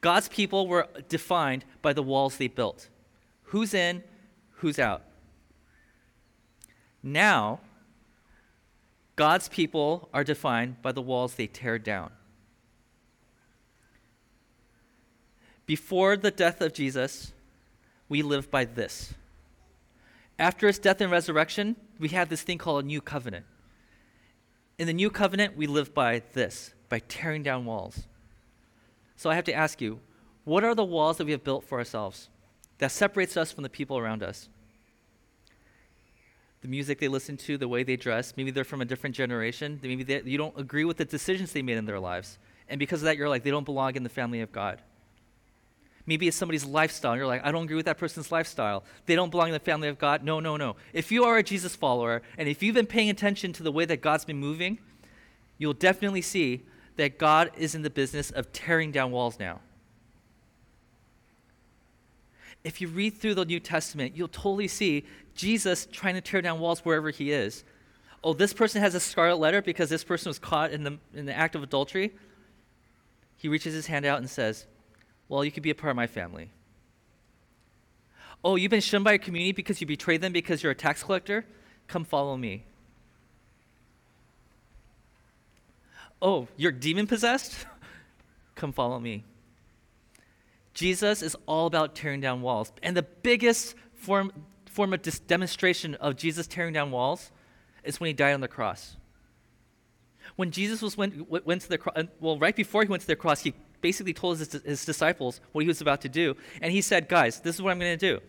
God's 0.02 0.28
people 0.28 0.68
were 0.68 0.88
defined 1.08 1.66
by 1.84 1.94
the 1.94 2.02
walls 2.02 2.38
they 2.38 2.48
built 2.48 2.90
who's 3.52 3.74
in, 3.74 4.02
who's 4.52 4.80
out. 4.80 5.02
Now, 7.04 7.60
God's 9.18 9.50
people 9.50 10.08
are 10.14 10.24
defined 10.24 10.82
by 10.82 10.94
the 10.94 11.02
walls 11.02 11.36
they 11.36 11.48
tear 11.48 11.78
down. 11.78 12.12
Before 15.66 16.16
the 16.16 16.32
death 16.32 16.62
of 16.62 16.72
Jesus, 16.72 17.34
we 18.08 18.22
live 18.22 18.50
by 18.50 18.64
this. 18.64 19.16
After 20.40 20.68
his 20.68 20.80
death 20.80 21.02
and 21.02 21.12
resurrection, 21.12 21.76
we 22.00 22.08
have 22.10 22.30
this 22.30 22.44
thing 22.44 22.58
called 22.58 22.86
a 22.86 22.88
new 22.88 23.02
covenant. 23.02 23.46
In 24.80 24.88
the 24.88 24.94
new 24.94 25.10
covenant, 25.10 25.58
we 25.58 25.68
live 25.68 25.94
by 25.94 26.22
this, 26.32 26.74
by 26.88 27.00
tearing 27.00 27.44
down 27.44 27.66
walls. 27.66 28.08
So 29.18 29.30
I 29.30 29.36
have 29.36 29.44
to 29.46 29.54
ask 29.54 29.82
you, 29.82 30.00
what 30.46 30.64
are 30.64 30.74
the 30.74 30.86
walls 30.86 31.18
that 31.18 31.26
we 31.26 31.32
have 31.34 31.44
built 31.44 31.66
for 31.66 31.80
ourselves? 31.80 32.30
That 32.82 32.92
separates 32.92 33.38
us 33.38 33.52
from 33.52 33.62
the 33.62 33.70
people 33.70 34.00
around 34.00 34.24
us. 34.24 34.50
The 36.62 36.68
music 36.68 37.00
they 37.00 37.08
listen 37.08 37.38
to, 37.38 37.56
the 37.56 37.68
way 37.68 37.84
they 37.84 37.96
dress, 37.96 38.34
maybe 38.36 38.50
they're 38.50 38.64
from 38.64 38.82
a 38.82 38.86
different 38.86 39.16
generation. 39.16 39.80
Maybe 39.84 40.02
they, 40.02 40.24
you 40.26 40.40
don't 40.40 40.60
agree 40.60 40.84
with 40.84 40.98
the 40.98 41.06
decisions 41.06 41.54
they 41.54 41.62
made 41.62 41.78
in 41.78 41.86
their 41.86 42.00
lives. 42.00 42.40
And 42.68 42.80
because 42.80 43.02
of 43.02 43.06
that, 43.06 43.18
you're 43.18 43.30
like, 43.30 43.44
they 43.44 43.52
don't 43.52 43.66
belong 43.66 43.96
in 43.96 44.02
the 44.02 44.10
family 44.10 44.42
of 44.42 44.52
God. 44.52 44.82
Maybe 46.08 46.28
it's 46.28 46.36
somebody's 46.36 46.66
lifestyle. 46.66 47.16
You're 47.16 47.28
like, 47.28 47.46
I 47.46 47.52
don't 47.52 47.66
agree 47.66 47.76
with 47.76 47.86
that 47.86 48.00
person's 48.00 48.32
lifestyle. 48.32 48.84
They 49.06 49.16
don't 49.16 49.30
belong 49.30 49.50
in 49.50 49.54
the 49.54 49.60
family 49.60 49.88
of 49.88 50.00
God. 50.00 50.24
No, 50.24 50.40
no, 50.40 50.58
no. 50.58 50.76
If 50.92 51.12
you 51.12 51.24
are 51.26 51.38
a 51.38 51.44
Jesus 51.44 51.76
follower, 51.76 52.24
and 52.36 52.50
if 52.50 52.64
you've 52.64 52.74
been 52.74 52.88
paying 52.88 53.12
attention 53.12 53.54
to 53.54 53.64
the 53.64 53.72
way 53.72 53.86
that 53.86 54.02
God's 54.02 54.26
been 54.26 54.40
moving, 54.40 54.80
you'll 55.60 55.74
definitely 55.74 56.24
see 56.24 56.64
that 56.96 57.20
God 57.20 57.52
is 57.56 57.76
in 57.76 57.84
the 57.84 57.92
business 57.92 58.32
of 58.32 58.52
tearing 58.52 58.92
down 58.92 59.12
walls 59.12 59.38
now 59.40 59.60
if 62.64 62.82
you 62.82 62.88
read 62.88 63.18
through 63.18 63.36
the 63.36 63.46
New 63.46 63.60
Testament, 63.60 64.16
you'll 64.16 64.28
totally 64.28 64.68
see 64.68 65.06
Jesus 65.36 65.88
trying 65.92 66.16
to 66.16 66.22
tear 66.22 66.42
down 66.42 66.60
walls 66.60 66.86
wherever 66.86 67.10
he 67.10 67.32
is. 67.32 67.64
Oh, 68.24 68.34
this 68.34 68.54
person 68.54 68.82
has 68.82 68.94
a 68.94 69.00
scarlet 69.00 69.38
letter 69.38 69.62
because 69.62 69.90
this 69.90 70.04
person 70.04 70.30
was 70.30 70.38
caught 70.38 70.72
in 70.72 70.84
the, 70.84 70.98
in 71.14 71.26
the 71.26 71.36
act 71.36 71.56
of 71.56 71.64
adultery. 71.64 72.14
He 73.38 73.48
reaches 73.48 73.74
his 73.74 73.88
hand 73.88 74.06
out 74.06 74.20
and 74.20 74.30
says, 74.30 74.68
Well, 75.28 75.44
you 75.44 75.52
could 75.52 75.64
be 75.64 75.72
a 75.72 75.76
part 75.76 75.90
of 75.90 75.96
my 75.96 76.06
family. 76.06 76.52
Oh, 78.44 78.56
you've 78.56 78.72
been 78.72 78.82
shunned 78.82 79.04
by 79.04 79.14
your 79.14 79.20
community 79.20 79.52
because 79.52 79.82
you 79.82 79.88
betrayed 79.88 80.22
them 80.22 80.34
because 80.34 80.62
you're 80.62 80.72
a 80.72 80.76
tax 80.76 81.04
collector? 81.04 81.46
Come 81.88 82.04
follow 82.04 82.38
me. 82.38 82.64
Oh, 86.22 86.48
you're 86.56 86.72
demon 86.72 87.08
possessed? 87.08 87.66
Come 88.56 88.72
follow 88.72 89.00
me. 89.00 89.24
Jesus 90.82 91.22
is 91.22 91.38
all 91.46 91.68
about 91.68 91.94
tearing 91.94 92.22
down 92.22 92.42
walls. 92.42 92.72
And 92.82 92.98
the 92.98 93.04
biggest 93.04 93.76
form, 93.94 94.32
form 94.66 94.94
of 94.94 95.28
demonstration 95.28 95.94
of 95.96 96.16
Jesus 96.16 96.48
tearing 96.48 96.74
down 96.74 96.90
walls 96.90 97.32
is 97.84 98.00
when 98.00 98.08
he 98.08 98.14
died 98.14 98.34
on 98.34 98.42
the 98.42 98.48
cross. 98.48 98.98
When 100.38 100.50
Jesus 100.50 100.82
was 100.82 100.98
went, 100.98 101.30
went 101.46 101.62
to 101.62 101.70
the 101.70 101.78
cross, 101.78 101.96
uh, 101.96 102.04
well, 102.20 102.40
right 102.40 102.56
before 102.56 102.82
he 102.82 102.90
went 102.90 103.02
to 103.02 103.08
the 103.08 103.16
cross, 103.16 103.42
he 103.42 103.54
basically 103.82 104.14
told 104.14 104.40
his, 104.40 104.52
his 104.54 104.84
disciples 104.84 105.40
what 105.52 105.62
he 105.62 105.68
was 105.68 105.82
about 105.82 106.02
to 106.02 106.10
do. 106.10 106.36
And 106.62 106.72
he 106.72 106.82
said, 106.82 107.08
Guys, 107.08 107.40
this 107.42 107.56
is 107.56 107.62
what 107.62 107.70
I'm 107.70 107.80
going 107.80 107.98
to 107.98 108.14
do. 108.14 108.20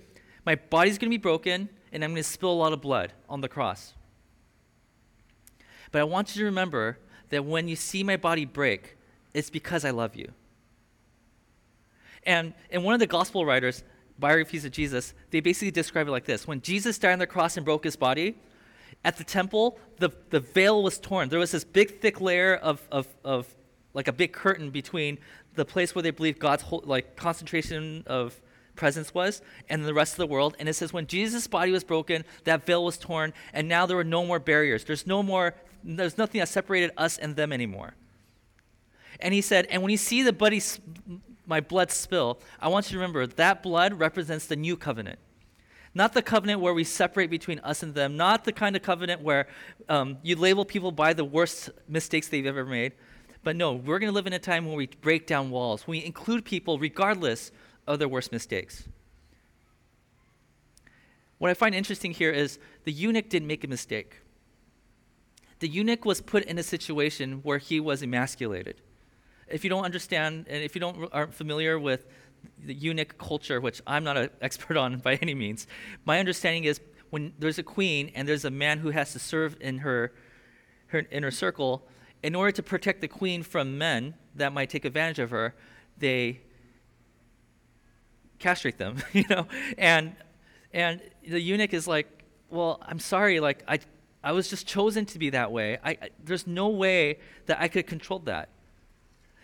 My 0.45 0.57
body's 0.57 0.99
going 0.99 1.11
to 1.11 1.17
be 1.17 1.23
broken, 1.23 1.71
and 1.91 2.05
I'm 2.05 2.11
going 2.11 2.23
to 2.23 2.29
spill 2.29 2.53
a 2.53 2.61
lot 2.65 2.75
of 2.75 2.83
blood 2.83 3.15
on 3.31 3.41
the 3.41 3.49
cross. 3.49 3.95
But 5.91 6.03
I 6.03 6.05
want 6.05 6.37
you 6.37 6.41
to 6.41 6.45
remember 6.45 6.99
that 7.31 7.47
when 7.47 7.67
you 7.67 7.77
see 7.77 8.05
my 8.05 8.19
body 8.19 8.45
break, 8.45 8.99
it's 9.33 9.49
because 9.49 9.87
I 9.87 9.91
love 9.91 10.17
you. 10.17 10.33
And, 12.25 12.55
and 12.71 12.85
one 12.85 12.95
of 12.95 13.01
the 13.01 13.07
gospel 13.07 13.45
writers, 13.45 13.83
biographies 14.19 14.65
of 14.65 14.71
Jesus, 14.71 15.15
they 15.31 15.41
basically 15.41 15.71
describe 15.71 16.09
it 16.09 16.11
like 16.11 16.25
this 16.25 16.47
When 16.47 16.61
Jesus 16.61 16.99
died 16.99 17.13
on 17.13 17.19
the 17.19 17.27
cross 17.27 17.57
and 17.57 17.65
broke 17.65 17.85
his 17.85 17.97
body, 17.97 18.37
at 19.05 19.17
the 19.17 19.25
temple, 19.25 19.79
the, 19.99 20.11
the 20.31 20.41
veil 20.41 20.83
was 20.83 20.99
torn. 20.99 21.29
There 21.29 21.39
was 21.39 21.51
this 21.51 21.65
big, 21.65 22.01
thick 22.01 22.21
layer 22.21 22.55
of, 22.55 22.87
of, 22.93 23.09
of 23.25 23.53
like 23.95 24.09
a 24.09 24.13
big 24.13 24.33
curtain 24.33 24.71
between 24.71 25.19
the 25.55 25.65
place 25.65 25.95
where 25.95 26.03
they 26.03 26.11
believed 26.11 26.39
God's 26.39 26.63
whole, 26.63 26.83
like 26.87 27.17
concentration 27.17 28.05
of 28.07 28.41
presence 28.75 29.13
was 29.13 29.43
and 29.69 29.85
the 29.85 29.95
rest 29.95 30.15
of 30.15 30.19
the 30.19 30.27
world. 30.27 30.57
And 30.59 30.69
it 30.69 30.75
says 30.75 30.93
when 30.93 31.07
Jesus' 31.07 31.47
body 31.47 31.73
was 31.73 31.85
broken, 31.85 32.25
that 32.45 32.65
veil 32.65 32.85
was 32.85 32.97
torn, 32.97 33.35
and 33.53 33.69
now 33.69 33.87
there 33.87 33.97
were 33.97 34.05
no 34.05 34.25
more 34.25 34.39
barriers. 34.39 34.85
There's 34.85 35.07
no 35.07 35.23
more, 35.23 35.55
there's 35.83 36.17
nothing 36.17 36.39
that 36.39 36.49
separated 36.49 36.93
us 36.97 37.19
and 37.19 37.37
them 37.37 37.53
anymore. 37.53 37.95
And 39.21 39.35
he 39.35 39.41
said, 39.41 39.67
and 39.67 39.83
when 39.83 39.91
you 39.91 39.97
see 39.97 40.23
the 40.23 40.33
buddy, 40.33 40.61
my 41.53 41.61
blood 41.61 41.91
spill, 41.91 42.41
I 42.59 42.69
want 42.69 42.87
you 42.87 42.93
to 42.93 42.97
remember 42.97 43.27
that 43.27 43.63
blood 43.63 43.93
represents 43.93 44.47
the 44.47 44.57
new 44.57 44.75
covenant. 44.75 45.19
Not 45.95 46.15
the 46.15 46.23
covenant 46.23 46.61
where 46.61 46.73
we 46.73 46.83
separate 46.83 47.29
between 47.29 47.59
us 47.59 47.83
and 47.83 47.95
them, 47.95 48.17
not 48.17 48.47
the 48.47 48.53
kind 48.53 48.75
of 48.75 48.81
covenant 48.81 49.21
where 49.21 49.49
um, 49.87 50.17
you 50.23 50.35
label 50.35 50.65
people 50.65 50.93
by 50.93 51.13
the 51.13 51.27
worst 51.27 51.69
mistakes 51.87 52.29
they've 52.29 52.47
ever 52.47 52.65
made. 52.65 52.93
But 53.45 53.57
no, 53.57 53.75
we're 53.75 53.99
going 53.99 54.11
to 54.11 54.15
live 54.15 54.27
in 54.27 54.33
a 54.33 54.39
time 54.39 54.65
where 54.65 54.77
we 54.77 54.87
break 54.87 55.27
down 55.27 55.51
walls, 55.51 55.87
we 55.87 56.03
include 56.03 56.47
people 56.47 56.79
regardless 56.79 57.53
of 57.87 57.99
their 57.99 58.09
worst 58.09 58.33
mistakes. 58.33 58.89
What 61.37 61.51
I 61.51 61.55
find 61.55 61.75
interesting 61.75 62.13
here 62.13 62.31
is 62.31 62.59
the 62.85 62.93
eunuch 62.93 63.29
didn't 63.29 63.49
make 63.49 63.63
a 63.63 63.69
mistake. 63.69 64.21
The 65.59 65.69
eunuch 65.69 66.07
was 66.07 66.23
put 66.23 66.45
in 66.45 66.57
a 66.57 66.63
situation 66.63 67.41
where 67.43 67.59
he 67.59 67.79
was 67.79 68.03
emasculated. 68.03 68.81
If 69.53 69.65
you 69.65 69.71
don't 69.71 69.85
understand, 69.85 70.47
and 70.49 70.63
if 70.63 70.75
you 70.75 70.81
don't 70.81 71.09
aren't 71.13 71.35
familiar 71.35 71.79
with 71.79 72.07
the 72.65 72.75
eunuch 72.75 73.19
culture, 73.19 73.61
which 73.61 73.81
I'm 73.87 74.03
not 74.03 74.17
an 74.17 74.31
expert 74.41 74.77
on 74.77 74.99
by 74.99 75.15
any 75.17 75.35
means, 75.35 75.67
my 76.05 76.19
understanding 76.19 76.65
is 76.65 76.81
when 77.11 77.35
there's 77.39 77.59
a 77.59 77.63
queen 77.63 78.11
and 78.15 78.27
there's 78.27 78.45
a 78.45 78.51
man 78.51 78.79
who 78.79 78.91
has 78.91 79.13
to 79.13 79.19
serve 79.19 79.57
in 79.61 79.79
her, 79.79 80.13
her 80.87 81.01
in 81.01 81.23
her 81.23 81.31
circle, 81.31 81.87
in 82.23 82.35
order 82.35 82.53
to 82.53 82.63
protect 82.63 83.01
the 83.01 83.09
queen 83.09 83.43
from 83.43 83.77
men 83.77 84.15
that 84.35 84.53
might 84.53 84.71
take 84.71 84.85
advantage 84.85 85.19
of 85.19 85.31
her, 85.31 85.55
they 85.99 86.41
castrate 88.39 88.79
them, 88.79 88.97
you 89.13 89.25
know, 89.29 89.47
and 89.77 90.17
and 90.73 91.03
the 91.29 91.41
eunuch 91.41 91.75
is 91.75 91.87
like, 91.87 92.25
well, 92.49 92.81
I'm 92.83 92.99
sorry, 92.99 93.41
like 93.41 93.63
I 93.69 93.81
I 94.25 94.33
was 94.33 94.49
just 94.49 94.67
chosen 94.67 95.05
to 95.07 95.19
be 95.19 95.31
that 95.31 95.53
way. 95.53 95.79
I, 95.85 95.91
I 95.91 96.11
there's 96.25 96.47
no 96.47 96.69
way 96.69 97.19
that 97.47 97.61
I 97.61 97.69
could 97.69 97.87
control 97.87 98.21
that 98.21 98.49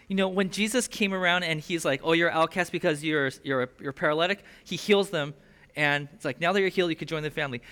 you 0.08 0.16
know, 0.16 0.28
when 0.28 0.50
Jesus 0.50 0.88
came 0.88 1.14
around 1.14 1.44
and 1.44 1.60
he's 1.60 1.84
like, 1.84 2.00
"Oh, 2.02 2.12
you're 2.12 2.30
outcast 2.30 2.72
because 2.72 3.04
you're 3.04 3.30
you're 3.44 3.68
you're 3.80 3.92
paralytic," 3.92 4.42
he 4.64 4.76
heals 4.76 5.10
them, 5.10 5.34
and 5.78 6.08
it's 6.12 6.24
like, 6.24 6.40
now 6.40 6.52
that 6.52 6.60
you're 6.60 6.70
healed, 6.70 6.90
you 6.90 6.96
can 6.96 7.06
join 7.06 7.22
the 7.22 7.30
family. 7.30 7.62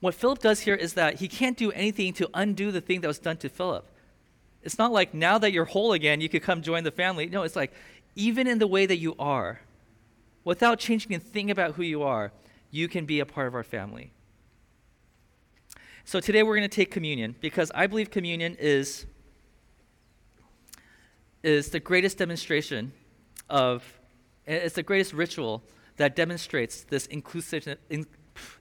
What 0.00 0.14
Philip 0.14 0.40
does 0.40 0.60
here 0.60 0.74
is 0.74 0.92
that 0.94 1.14
he 1.14 1.28
can't 1.28 1.56
do 1.56 1.72
anything 1.72 2.12
to 2.14 2.28
undo 2.34 2.70
the 2.70 2.82
thing 2.82 3.00
that 3.00 3.08
was 3.08 3.18
done 3.18 3.38
to 3.38 3.48
Philip. 3.48 3.88
It's 4.62 4.78
not 4.78 4.92
like 4.92 5.14
now 5.14 5.38
that 5.38 5.52
you're 5.52 5.64
whole 5.64 5.94
again, 5.94 6.20
you 6.20 6.28
could 6.28 6.42
come 6.42 6.60
join 6.60 6.84
the 6.84 6.90
family. 6.90 7.26
No, 7.26 7.42
it's 7.42 7.56
like 7.56 7.72
even 8.14 8.46
in 8.46 8.58
the 8.58 8.66
way 8.66 8.84
that 8.84 8.98
you 8.98 9.14
are, 9.18 9.60
without 10.44 10.78
changing 10.78 11.14
a 11.14 11.18
thing 11.18 11.50
about 11.50 11.76
who 11.76 11.82
you 11.82 12.02
are, 12.02 12.32
you 12.70 12.86
can 12.86 13.06
be 13.06 13.20
a 13.20 13.26
part 13.26 13.46
of 13.46 13.54
our 13.54 13.62
family. 13.62 14.12
So 16.04 16.20
today 16.20 16.42
we're 16.42 16.56
going 16.56 16.68
to 16.68 16.76
take 16.76 16.90
communion 16.90 17.34
because 17.40 17.72
I 17.74 17.86
believe 17.86 18.10
communion 18.10 18.56
is 18.58 19.06
is 21.44 21.68
the 21.68 21.80
greatest 21.80 22.18
demonstration 22.18 22.92
of, 23.50 23.84
it's 24.46 24.74
the 24.74 24.82
greatest 24.82 25.12
ritual 25.12 25.62
that 25.96 26.16
demonstrates 26.16 26.84
this 26.84 27.06
inclusive, 27.06 27.76
in, 27.90 28.06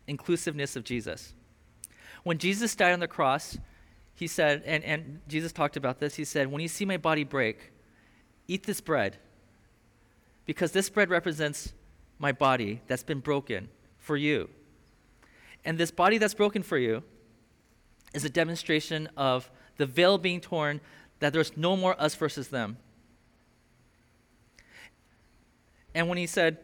inclusiveness 0.07 0.75
of 0.75 0.83
Jesus. 0.83 1.33
When 2.23 2.37
Jesus 2.37 2.75
died 2.75 2.93
on 2.93 2.99
the 2.99 3.07
cross, 3.07 3.57
he 4.13 4.27
said, 4.27 4.63
and, 4.65 4.83
and 4.83 5.21
Jesus 5.27 5.51
talked 5.51 5.77
about 5.77 5.99
this, 5.99 6.15
he 6.15 6.25
said, 6.25 6.51
When 6.51 6.61
you 6.61 6.67
see 6.67 6.85
my 6.85 6.97
body 6.97 7.23
break, 7.23 7.71
eat 8.47 8.63
this 8.63 8.81
bread, 8.81 9.17
because 10.45 10.73
this 10.73 10.89
bread 10.89 11.09
represents 11.09 11.73
my 12.19 12.31
body 12.31 12.81
that's 12.87 13.03
been 13.03 13.19
broken 13.21 13.69
for 13.97 14.17
you. 14.17 14.49
And 15.65 15.77
this 15.77 15.91
body 15.91 16.17
that's 16.17 16.33
broken 16.33 16.63
for 16.63 16.77
you 16.77 17.03
is 18.13 18.25
a 18.25 18.29
demonstration 18.29 19.09
of 19.15 19.49
the 19.77 19.85
veil 19.85 20.17
being 20.17 20.41
torn 20.41 20.81
that 21.23 21.31
there's 21.31 21.55
no 21.55 21.77
more 21.77 21.95
us 22.01 22.15
versus 22.15 22.49
them. 22.49 22.77
And 25.95 26.09
when 26.09 26.17
he 26.17 26.27
said, 26.27 26.57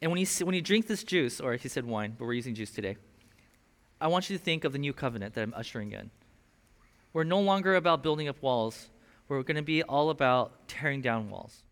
and 0.00 0.12
when 0.12 0.20
you, 0.20 0.26
when 0.44 0.54
you 0.54 0.62
drink 0.62 0.86
this 0.86 1.02
juice, 1.02 1.40
or 1.40 1.54
he 1.54 1.68
said 1.68 1.84
wine, 1.84 2.14
but 2.16 2.24
we're 2.24 2.34
using 2.34 2.54
juice 2.54 2.70
today, 2.70 2.96
I 4.00 4.06
want 4.06 4.30
you 4.30 4.38
to 4.38 4.42
think 4.42 4.62
of 4.62 4.72
the 4.72 4.78
new 4.78 4.92
covenant 4.92 5.34
that 5.34 5.42
I'm 5.42 5.54
ushering 5.54 5.90
in. 5.90 6.10
We're 7.12 7.24
no 7.24 7.40
longer 7.40 7.74
about 7.74 8.04
building 8.04 8.28
up 8.28 8.40
walls. 8.40 8.88
We're 9.26 9.42
going 9.42 9.56
to 9.56 9.62
be 9.62 9.82
all 9.82 10.10
about 10.10 10.68
tearing 10.68 11.00
down 11.00 11.28
walls. 11.28 11.64